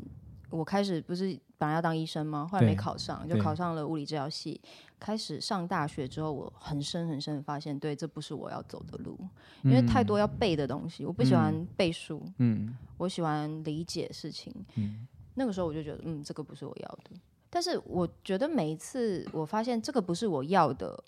[0.51, 2.47] 我开始不是本来要当医生吗？
[2.51, 4.61] 后来没考上，就考上了物理治疗系。
[5.01, 9.19] 开始上大学之后，我很深很深的发现，对，这不是我要走的路，
[9.63, 14.55] 因为太多要背的东西，我不喜欢背书，嗯我喜欢理解事情。
[14.77, 17.11] 嗯那个时候我就觉得，嗯，这个不是我要的。
[17.51, 21.03] 但是我觉得每一次我发现这个不是我要的，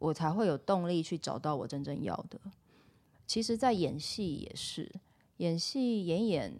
[0.00, 2.40] 我才会有动力去找到我真正要的。
[3.24, 4.90] 其实，在演戏也是，
[5.36, 6.52] 演戏演演，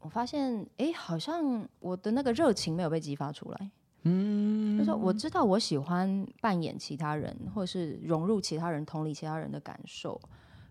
[0.00, 3.70] 我发现，哎，好像我的那个热情没有被激发出来。
[4.02, 10.20] 嗯，就说我知道我喜欢扮演其他人，或者是融入其他人、同理其他人的感受，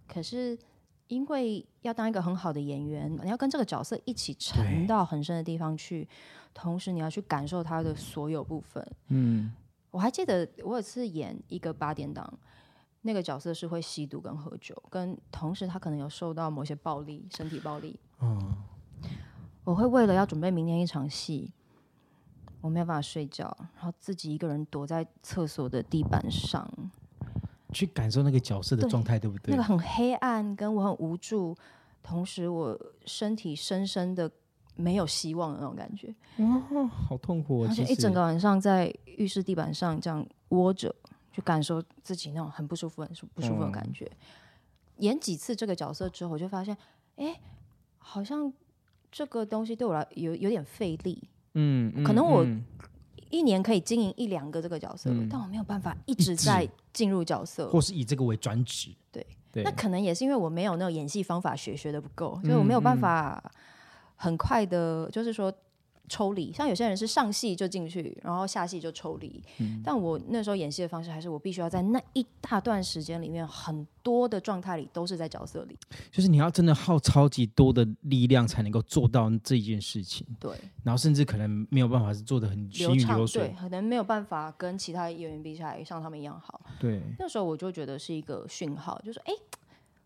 [0.08, 0.56] 可是。
[1.08, 6.08] 因为要当一个很好的演员，你要跟这个角色一起沉到很深的地方去，
[6.54, 8.82] 同时你要去感受他的所有部分。
[9.10, 9.52] 嗯，
[9.92, 12.40] 我还记得我有次演一个八点档，
[13.02, 18.00] 那个角色是会吸毒跟喝酒，跟同时他可能有受到某些暴力、身体暴力。
[18.22, 18.56] 嗯，
[19.64, 21.52] 我会为了要准备明天一场戏，
[22.62, 26.68] 我没有办法睡觉，然后自己一个人躲在厕所的地板上。
[27.74, 29.56] 去感受那个角色的状态，对不对？
[29.56, 31.56] 那个很黑暗，跟我很无助，
[32.04, 34.30] 同时我身体深深的
[34.76, 36.14] 没有希望的那种感觉。
[36.38, 37.64] 哇，好痛苦！
[37.64, 40.94] 而且一整个晚上在浴室地板上这样窝着，
[41.32, 44.10] 就感受自己那种很不舒服、很不舒服的感觉。
[44.98, 46.78] 演几次这个角色之后，我就发现，
[47.16, 47.40] 哎，
[47.98, 48.52] 好像
[49.12, 51.22] 这个东西对我来有有点费力。
[51.54, 52.46] 嗯，可能我。
[53.30, 58.94] 一年可以经营一两个这个角色，但我没有办法一直在进入角色，或是以这个为专职。
[59.10, 59.26] 对，
[59.64, 63.42] 那可能也是因为我没有那种演戏方法学学的不够，所以我没有办法
[64.22, 65.54] 很快的，就是说。
[66.10, 69.42] 抽离，像有些人是上戏就进去，然后下戏就抽离。
[69.82, 75.78] 但我那时候演戏的方式，还是我必须要在那一大段时间里面，很多的状态里都是在角色里。
[76.12, 80.28] 就是你要真的耗超级多的力量，才能够做到这一件事情。
[80.38, 80.52] 对。
[80.84, 86.60] 然后甚至可能没有办法是做的很流畅，流对，可能没有办法跟其他演员比起来像他们一样好。
[86.78, 87.02] 对。
[87.18, 89.34] 那时候我就觉得是一个讯号，就是哎，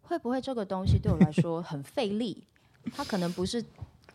[0.03, 2.43] 会不会这个东西对我来说很费力？
[2.93, 3.65] 它可能不是。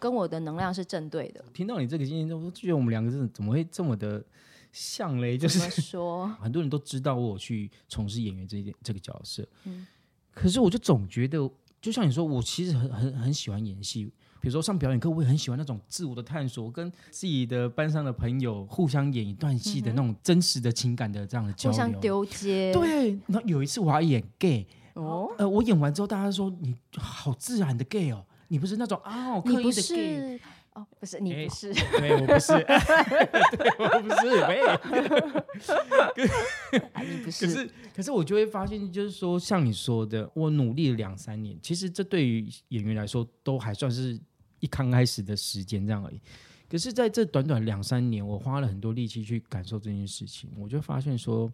[0.00, 1.44] 跟我的能量是正对的。
[1.52, 4.24] 听到你这个经验，我觉得我们两个是怎么会这么的
[4.72, 5.36] 像嘞？
[5.36, 9.86] 就是说， 很多人都知道我去从事演员这一点这个角色，嗯，
[10.32, 11.38] 可是我就总觉得，
[11.80, 14.10] 就像你说，我其实很很很喜欢演戏。
[14.42, 22.72] 比如说上表演课，我也很喜欢那种自我的探索，跟自己的班上的朋友互相演一段戏的那种真实的情感的这样的交流，互相丢接。
[22.72, 28.24] 对，那有一次我要演 gay，哦，呃，我演完之后，大家说你好自然的 gay 哦。
[28.50, 30.40] 你不是那种啊，我刻意的 gay
[30.72, 32.52] 哦，不是你不是，对我不是，
[33.56, 34.60] 对我不是，喂，
[37.08, 44.18] 你不是，可是可是我就会发现，就是说像你说的，我努力了两三年，其实这对于演员来说都还算是
[44.58, 46.20] 一刚开始的时间这样而已。
[46.68, 51.52] 可是在这短短两三年，我花了很多力气去感受这件事情，我就发现说，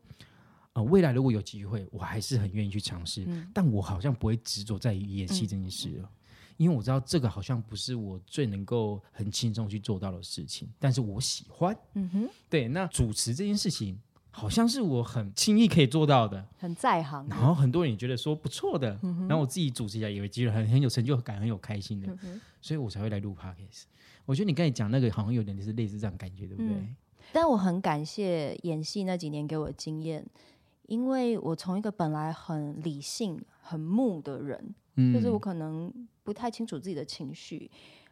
[0.72, 6.10] 呃，未来如果有机会，我还是很愿意去尝试，但我好像不会执着在演戏这件事了。
[6.56, 11.76] 因为我知道这个好像不是我最能够很轻松去做到的事情，但是我喜欢。
[11.94, 13.98] 嗯哼，对，那主持这件事情
[14.30, 17.26] 好像是我很轻易可以做到的，很在行。
[17.28, 22.16] 然后很多人也觉得说不错的，然后我自己主持一下也会觉得很很有成就感，很有开心的，
[22.60, 23.84] 所以我才会来录 podcast。
[24.24, 26.94] 我觉得你刚才讲那个好像有点是类似这样感觉，对不对？
[27.32, 30.24] 但我很感谢演戏那几年给我的经验，
[30.86, 34.74] 因为我从一个本来很理性、很木的人，
[35.12, 35.92] 就是我可能。
[36.26, 37.70] 不太清楚自己的情绪，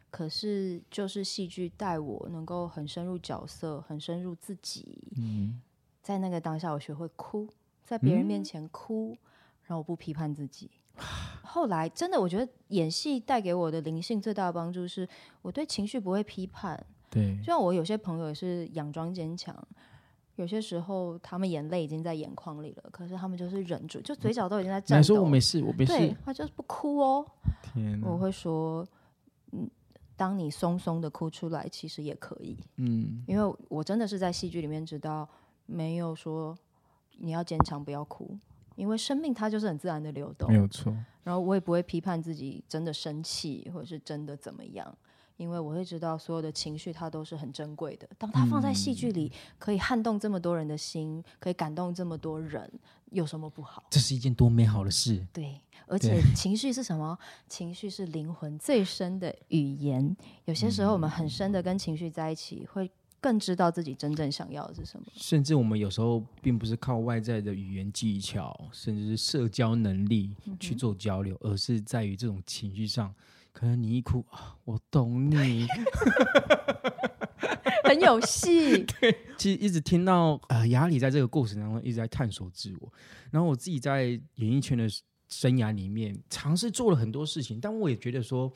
[0.09, 5.11] 可是就是戏剧带我能够很深入角色，很深入自己。
[5.17, 5.61] 嗯，
[6.01, 7.45] 在那个当下，我学会哭，
[7.83, 9.17] 在别人面前哭，
[9.63, 10.71] 然后我不批判自己。
[11.43, 15.05] 后来真的，我觉得演戏带给我的灵性最大的帮助是，
[15.41, 16.81] 我对情绪不会批判。
[17.09, 19.53] 对，就像我有些朋友也是佯装坚强。
[20.35, 25.03] 有些时候，他们眼泪已经在眼眶里了，可是他们就是忍住，就嘴角都已经在颤抖。
[25.03, 25.97] 说我没事，我没事。
[25.97, 27.25] 对他就是不哭哦。
[27.61, 28.85] 天我会说，
[29.51, 29.69] 嗯，
[30.17, 32.57] 当你松松的哭出来，其实也可以。
[32.77, 35.27] 嗯，因为我真的是在戏剧里面知道，
[35.65, 36.57] 没有说
[37.17, 38.37] 你要坚强，不要哭，
[38.75, 40.93] 因为生命它就是很自然的流动，没有错。
[41.23, 44.95] 然后我也不会批判自己真的生气，或者是真的怎么样。
[45.37, 48.07] 因为我会知道，所有的情绪它都是很珍贵的。
[48.17, 52.71] 当它放在戏剧里，可以撼动这么多人的心，可以感动这么多人，
[53.11, 53.83] 有什么不好？
[53.89, 55.25] 这是一件多美好的事。
[55.33, 57.17] 对，而且情绪是什么？
[57.49, 60.15] 情绪是灵魂最深的语言。
[60.45, 65.05] 有些时候，我们很深的跟情绪在一起，会更知道自己真正想要的是什么。
[65.13, 73.13] 甚至我们有时候并不是靠外在的语言技巧，甚至是社交能力去做交流，而是在于这种情绪上。
[73.55, 75.65] 可能你一哭啊，我懂你，
[77.85, 78.83] 很有戏。
[78.99, 82.91] 对，其实一直听到呃，雅里在这个过程当中一直在探索自我，
[83.31, 84.85] 然后我自己在演艺圈的
[85.29, 88.51] 生涯里面尝试做了很多事情，但我也觉得说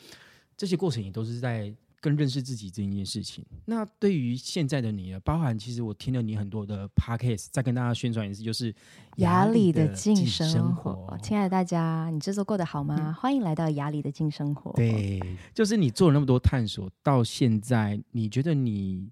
[0.57, 3.45] 这些过程也都是在更认识自己这一件事情。
[3.65, 8.73] 那对于现在的你呢，包含其实我听了你很多的 podcast，再跟大家宣传一次，就是
[9.17, 11.17] 雅里的静静生活活，。
[11.19, 13.13] 亲爱的大家，你这周过得好吗？
[13.13, 15.19] 欢迎来到雅里的静生活。，对，
[15.53, 19.09] 就是你做了那么多探索，到现在，你觉得你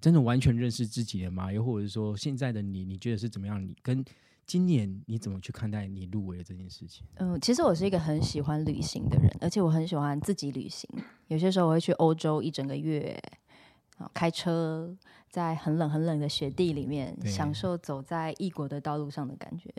[0.00, 1.52] 真的完全认识自己了吗？
[1.52, 3.62] 又或者是说，现在的你，你觉得是怎么样？
[3.62, 4.04] 你跟
[4.50, 7.06] 今年你怎么去看待你入围的这件事情？
[7.18, 10.90] 嗯，其实我是一个很喜欢旅行的人，而且我很喜欢自己旅行。
[11.28, 13.16] 有些时候我会去欧洲一整个月，
[13.98, 14.92] 啊，开车
[15.28, 19.72] 在很冷很冷的雪地里面，享受走在异国的道路上的感觉。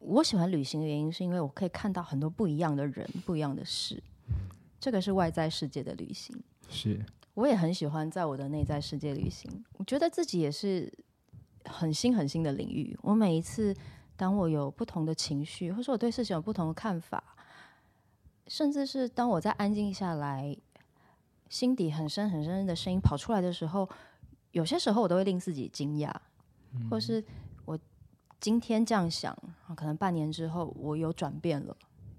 [0.00, 4.02] 我喜欢旅行的原因，是因为我可以看到很多不一样的人、不一样的事。
[4.78, 6.38] 这个是外在世界的旅行。
[6.68, 10.92] 是，我也很喜欢在我的内在世界旅行，我觉得自己也是
[11.64, 12.96] 很新很新的领域。
[13.02, 13.74] 我每一次
[14.16, 17.22] 当我有不同的情绪，或者说我对事情有不同的看法，
[18.46, 20.56] 甚至是当我在安静下来，
[21.48, 23.88] 心底很深很深的声音跑出来的时候，
[24.52, 26.12] 有些时候我都会令自己惊讶，
[26.90, 27.24] 或是
[27.64, 27.78] 我
[28.40, 29.36] 今天这样想，
[29.76, 31.76] 可能半年之后我有转变了。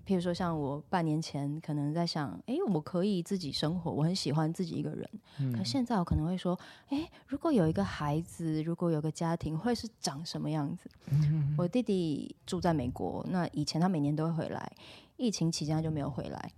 [0.09, 5.07] 譬如说，像我半年前可能在想，诶，我可以自己生活，我很喜欢自己一个人。
[5.55, 10.89] 可现在我可能会说，诶，如果有一个孩子，如果有个家庭，会是长什么样子？
[11.55, 14.71] 我弟弟住在美国，那以前他每年都会回来，
[15.15, 16.51] 疫情期间他就没有回来。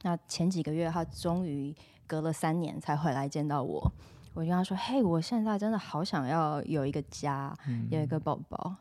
[0.00, 1.76] 那前几个月他终于
[2.06, 3.92] 隔了三年才回来见到我，
[4.32, 7.54] 我就跟他说：“嘿，我现在真的好想要有一个家，
[7.90, 8.76] 有一个宝宝。”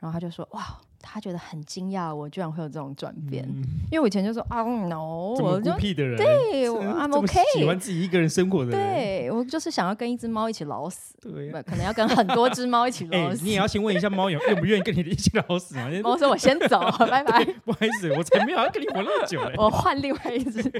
[0.00, 3.44] 然后他就说：“哇，他觉得很惊讶，我居然会有这种转变，
[3.90, 13.44] 因为我以前就说啊、no，我就僻的人，对我 I'm OK，喜欢自己一个人生活的人，对我就是想要跟一只猫一起老死，对可能要跟很多只猫一起 哎、老死。
[13.44, 15.90] 你也要先问一下猫有愿不愿意跟你一起老死嘛？
[16.02, 16.80] 猫说：“我先走，
[17.10, 17.44] 拜拜。
[17.64, 19.54] 不好意思，我才没有要跟你活那么久嘞。
[19.58, 20.72] 我换另外一只。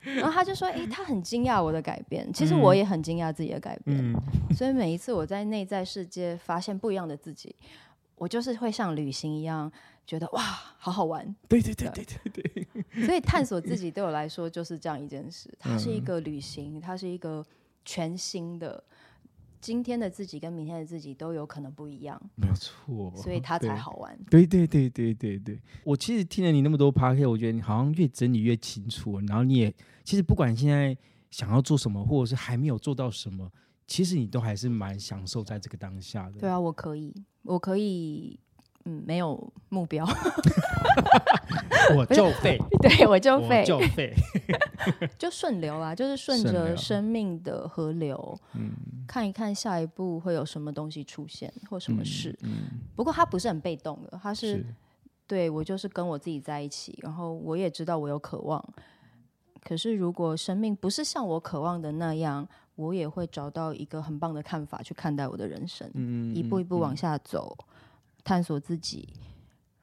[0.00, 3.98] 然后他就说：“哎，他很惊讶我的改变，其实我也很惊讶自己的改变。
[3.98, 4.14] 嗯，
[4.54, 7.54] 所以每一次我在内在世界发现不一样的自己，
[8.18, 9.70] 我就是会像旅行一样，
[10.06, 11.24] 觉得哇，好好玩。
[11.48, 17.44] 对对对对对对，所以探索自 己对我来说就是这样一件事，它是一个旅行，它是一个
[17.84, 18.82] 全新的。
[19.60, 24.16] 今天的自己跟明天的自己都有可能不一样，没有错，所以它才好玩。
[24.30, 30.96] 对对对对对对，我其实听了你那么多 p a r k 我觉得你好像越整理越清楚，然后你也其实不管现在
[31.32, 33.50] 想要做什么，或者是还没有做到什么，
[33.88, 36.38] 其实你都还是蛮享受在这个当下的。
[36.38, 37.12] 对啊，我可以，
[37.48, 38.38] 我可以，
[38.84, 40.06] 嗯，没有目标，
[41.96, 44.14] 我就废， 对我就废，就废。
[45.18, 48.70] 就顺流啊，就是顺着生命的河流，嗯
[49.06, 52.34] 看一看下一步会有什么东西出现或什么事。
[52.42, 54.66] 嗯，不过它不是很被动的，它是是
[55.26, 58.62] 对我就是跟我自己在一起，然后我也知道我有渴望。
[59.62, 62.46] 可是如果生命不是像我渴望的那样，
[62.78, 67.58] 我也会找到一个很棒的看法去看待我的人生，嗯一步一步往下走，
[68.22, 69.08] 探索自己，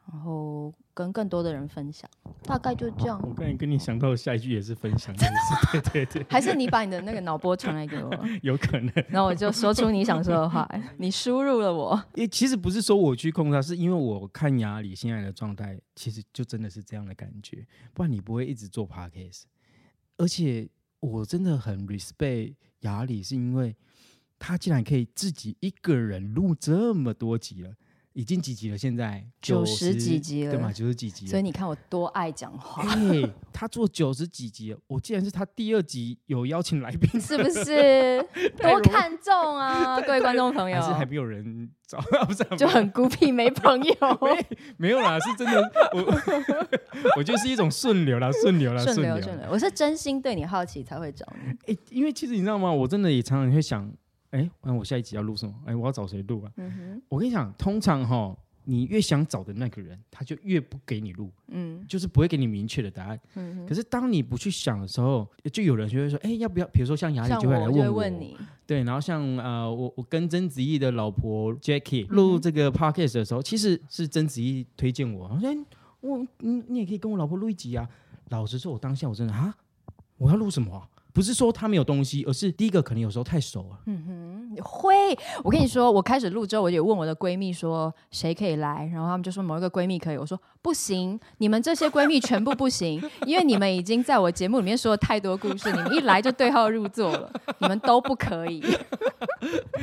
[0.10, 2.10] 然后跟更多的人分享，
[2.44, 3.20] 大概就这样。
[3.22, 8.10] 我刚才跟你想到的下一句也是分享对对对，还是你把你的那个脑波传来给我，
[8.42, 8.94] 有可能。
[9.10, 10.66] 然后我就说出你想说的话，
[10.98, 12.02] 你输入了我。
[12.14, 19.44] 也其实不是说我去控制它，是因为我看雅里现在的状态，其实就真的是这样的感觉，不然你不会一直做 podcast。
[20.18, 20.70] 而且
[21.02, 22.56] 我真的很 respect
[22.86, 23.76] 雅里，是因为
[24.40, 27.76] 他竟然可以自己一个人录这么多集了，
[28.16, 28.78] 已经几集了？
[28.78, 30.72] 现在九十几集了对嘛？
[30.72, 38.26] 九十几集了，所以你看我多爱讲话， 哎，他做九十几集了，我竟然是他第二集有邀请来宾，是不是
[38.58, 40.00] 多看重啊？
[40.08, 43.94] 各位观众朋友还，是还没有人找，啊不是就很孤僻没朋友，
[44.78, 45.62] 没有啦，是真的，
[45.94, 46.02] 我
[47.18, 49.48] 我觉得是一种顺流啦，顺流啦，顺流流顺流。
[49.52, 51.74] 我是真心对你好奇才会找你。
[51.74, 52.72] 哎、因为其实你知道吗？
[52.72, 53.92] 我真的也常常会想，
[54.32, 55.54] 哎、那我下一集要录什么？
[55.66, 56.52] 哎、我要找谁录啊？
[56.58, 63.20] 嗯我跟你讲，通常哈，你越想找的那个人，他就越不给你录，嗯就是不会给你明确的答案。
[63.36, 66.68] 嗯哼，可是当你不去想的时候，就有人就会说，哎、要不要？
[66.68, 75.58] 比如说像雅里就会来问你，对，然后像呃，我我跟曾子毅的老婆嗯 Jackie 录这个 podcast 的时候，其实是曾子毅推荐我，我说哎
[76.02, 77.88] 我你你也可以跟我老婆录一集啊。
[78.30, 79.56] 老实说，我当下我真的啊，
[80.18, 83.80] 我要录什么啊、不是说他没有东西，而是第一个可能有时候太熟了。
[83.86, 85.18] 嗯哼，会。
[85.46, 90.18] 我跟你说，我开始录之后，我就问我的闺蜜说谁可以来，然后他们就说某一个闺蜜可以。
[90.18, 98.62] 我说不行，你们这些闺蜜全部不行，因为你们已经在我节目里面说了太多故事，你们一来就对号入座了， 你们都不可以。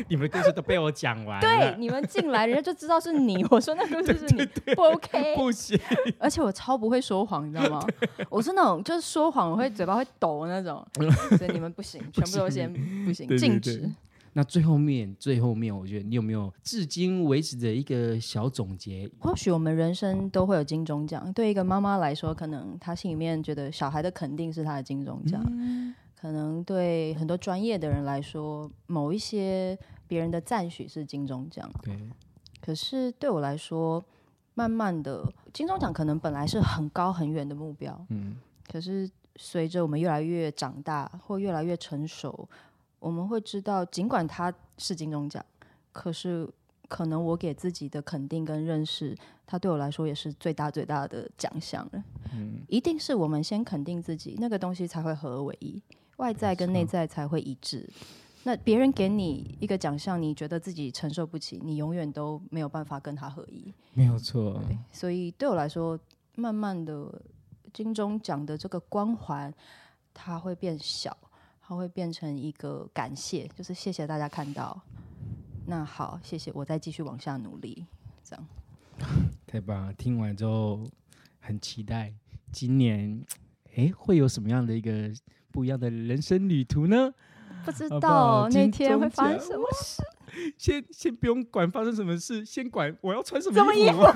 [0.08, 3.42] 你们的故事都被我讲完了，对，你们进来，人家就知道是你。
[3.50, 5.78] 我说那故事是你， 不 OK，不行。
[6.18, 7.86] 而且我超不会说谎，你知道吗？
[8.28, 10.84] 我是那种就是说谎我会嘴巴会抖那种，
[11.36, 12.72] 所以你们不行， 全部都先
[13.04, 13.90] 不行，禁止。
[14.34, 19.06] 那最后面，最后面，我觉得你有没有至今为止的一个小总结？
[19.18, 25.44] 或许我们人生都会有金钟奖，对一个妈妈来说，可能她心里面觉得小孩的肯定是她的金钟奖。
[26.18, 31.70] 可能对很多专业的人来说，某一些别人的赞许是金钟奖。
[31.82, 31.98] 对。
[32.60, 34.02] 可是对我来说，
[34.54, 38.06] 慢慢的，金钟奖可能本来是很高很远的目标。
[38.08, 38.36] 嗯。
[38.70, 42.48] 可是随着我们越来越长大，或越来越成熟，
[42.98, 45.44] 我们会知道，尽管它是金钟奖，
[45.92, 46.48] 可是
[46.88, 49.16] 可能我给自己的肯定跟认识，
[49.46, 52.04] 它对我来说也是最大最大的奖项了。
[52.32, 52.60] 嗯。
[52.68, 55.82] 一定是我们先肯定自己，那个东西才会合而为一。
[56.16, 57.88] 外在跟内在才会一致。
[58.44, 63.72] 那别人给你一个奖项，你觉得自己承受不起，你永远都没有办法跟他合一。
[63.94, 64.60] 没有错。
[64.92, 65.98] 所以对我来说，
[66.34, 67.20] 慢慢的
[67.72, 69.52] 金钟奖的这个光环，
[70.12, 71.16] 它会变小，
[71.60, 74.80] 它会变成一个感谢，就是谢谢大家看到。
[75.66, 77.86] 那好，谢谢，我再继续往下努力。
[78.22, 78.46] 这样。
[79.46, 79.92] 太棒了！
[79.94, 80.84] 听完之后
[81.40, 82.12] 很期待
[82.50, 83.24] 今年，
[83.76, 85.12] 哎，会有什么样的一个？
[85.52, 87.12] 不一样的人生旅途呢？
[87.62, 90.02] 不知道那天会发生什么事。
[90.56, 93.98] 先先不用管发生什么事，先管我要穿什么衣服。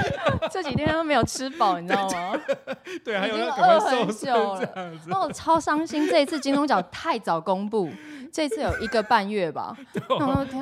[0.50, 2.40] 这几天都没有吃饱，你知道吗？
[3.04, 6.08] 对，还有饿很久了，那我超伤心。
[6.08, 7.90] 这一次金钟奖太早公布，
[8.32, 9.76] 这次有一个半月吧。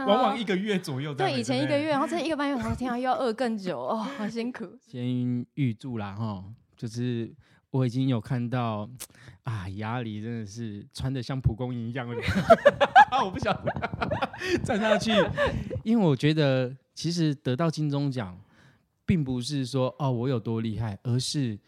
[0.07, 1.14] 往往一个月左右。
[1.14, 4.64] 对，以前一个月，然后这一个半月，然后天啊，又要饿更久哦，好辛苦。
[4.87, 6.45] 先预祝啦哈，
[6.76, 7.32] 就是。
[7.74, 8.89] 我已经有看到
[9.43, 12.09] 啊，压力真的是穿的像蒲公英一样，
[13.20, 13.53] 我不想
[14.62, 15.11] 站上去，
[15.82, 18.39] 因为我觉得其实得到金钟奖，
[19.07, 21.59] 并不是说哦我有多厉害，而是。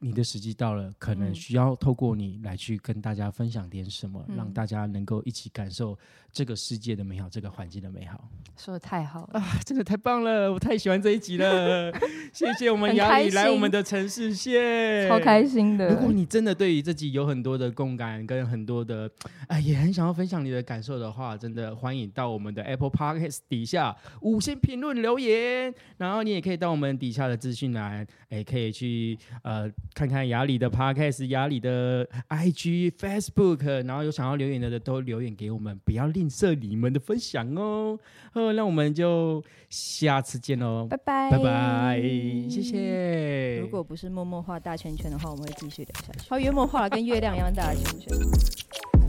[0.00, 5.98] 你的时机到了，可能需要透过你来去跟大家分享点什么，让大家能够一起感受
[6.34, 8.28] 这个世界的美好，这个环境的美好。
[8.56, 11.92] 说的太好了啊，真的太棒了，我太喜欢这一集了。
[12.32, 15.88] 谢谢我们雅里来我们的城市线，超开心的。
[15.88, 19.10] 如果你真的对于这集有很多的共感，跟很多的
[19.48, 29.70] 哎，也很想要分享你的感受的话，真的欢迎到我们的 Apple Podcast 底下五星评论留言，然后你也可以到我们底下的资讯栏，哎，可以去呃。
[29.94, 37.98] 看看雅里的 Podcast，雅里的 IG、Facebook，然后有想要留言的都留言给我们，不要吝啬你们的分享哦。
[38.32, 42.00] 好，那我们就下次见喽，拜拜，拜拜，
[42.48, 43.60] 谢谢。
[43.60, 46.28] 如果不是默默画大圈圈的话，我们会继续聊下去。
[46.28, 49.03] 好，约莫画了跟月亮一样大的圈圈。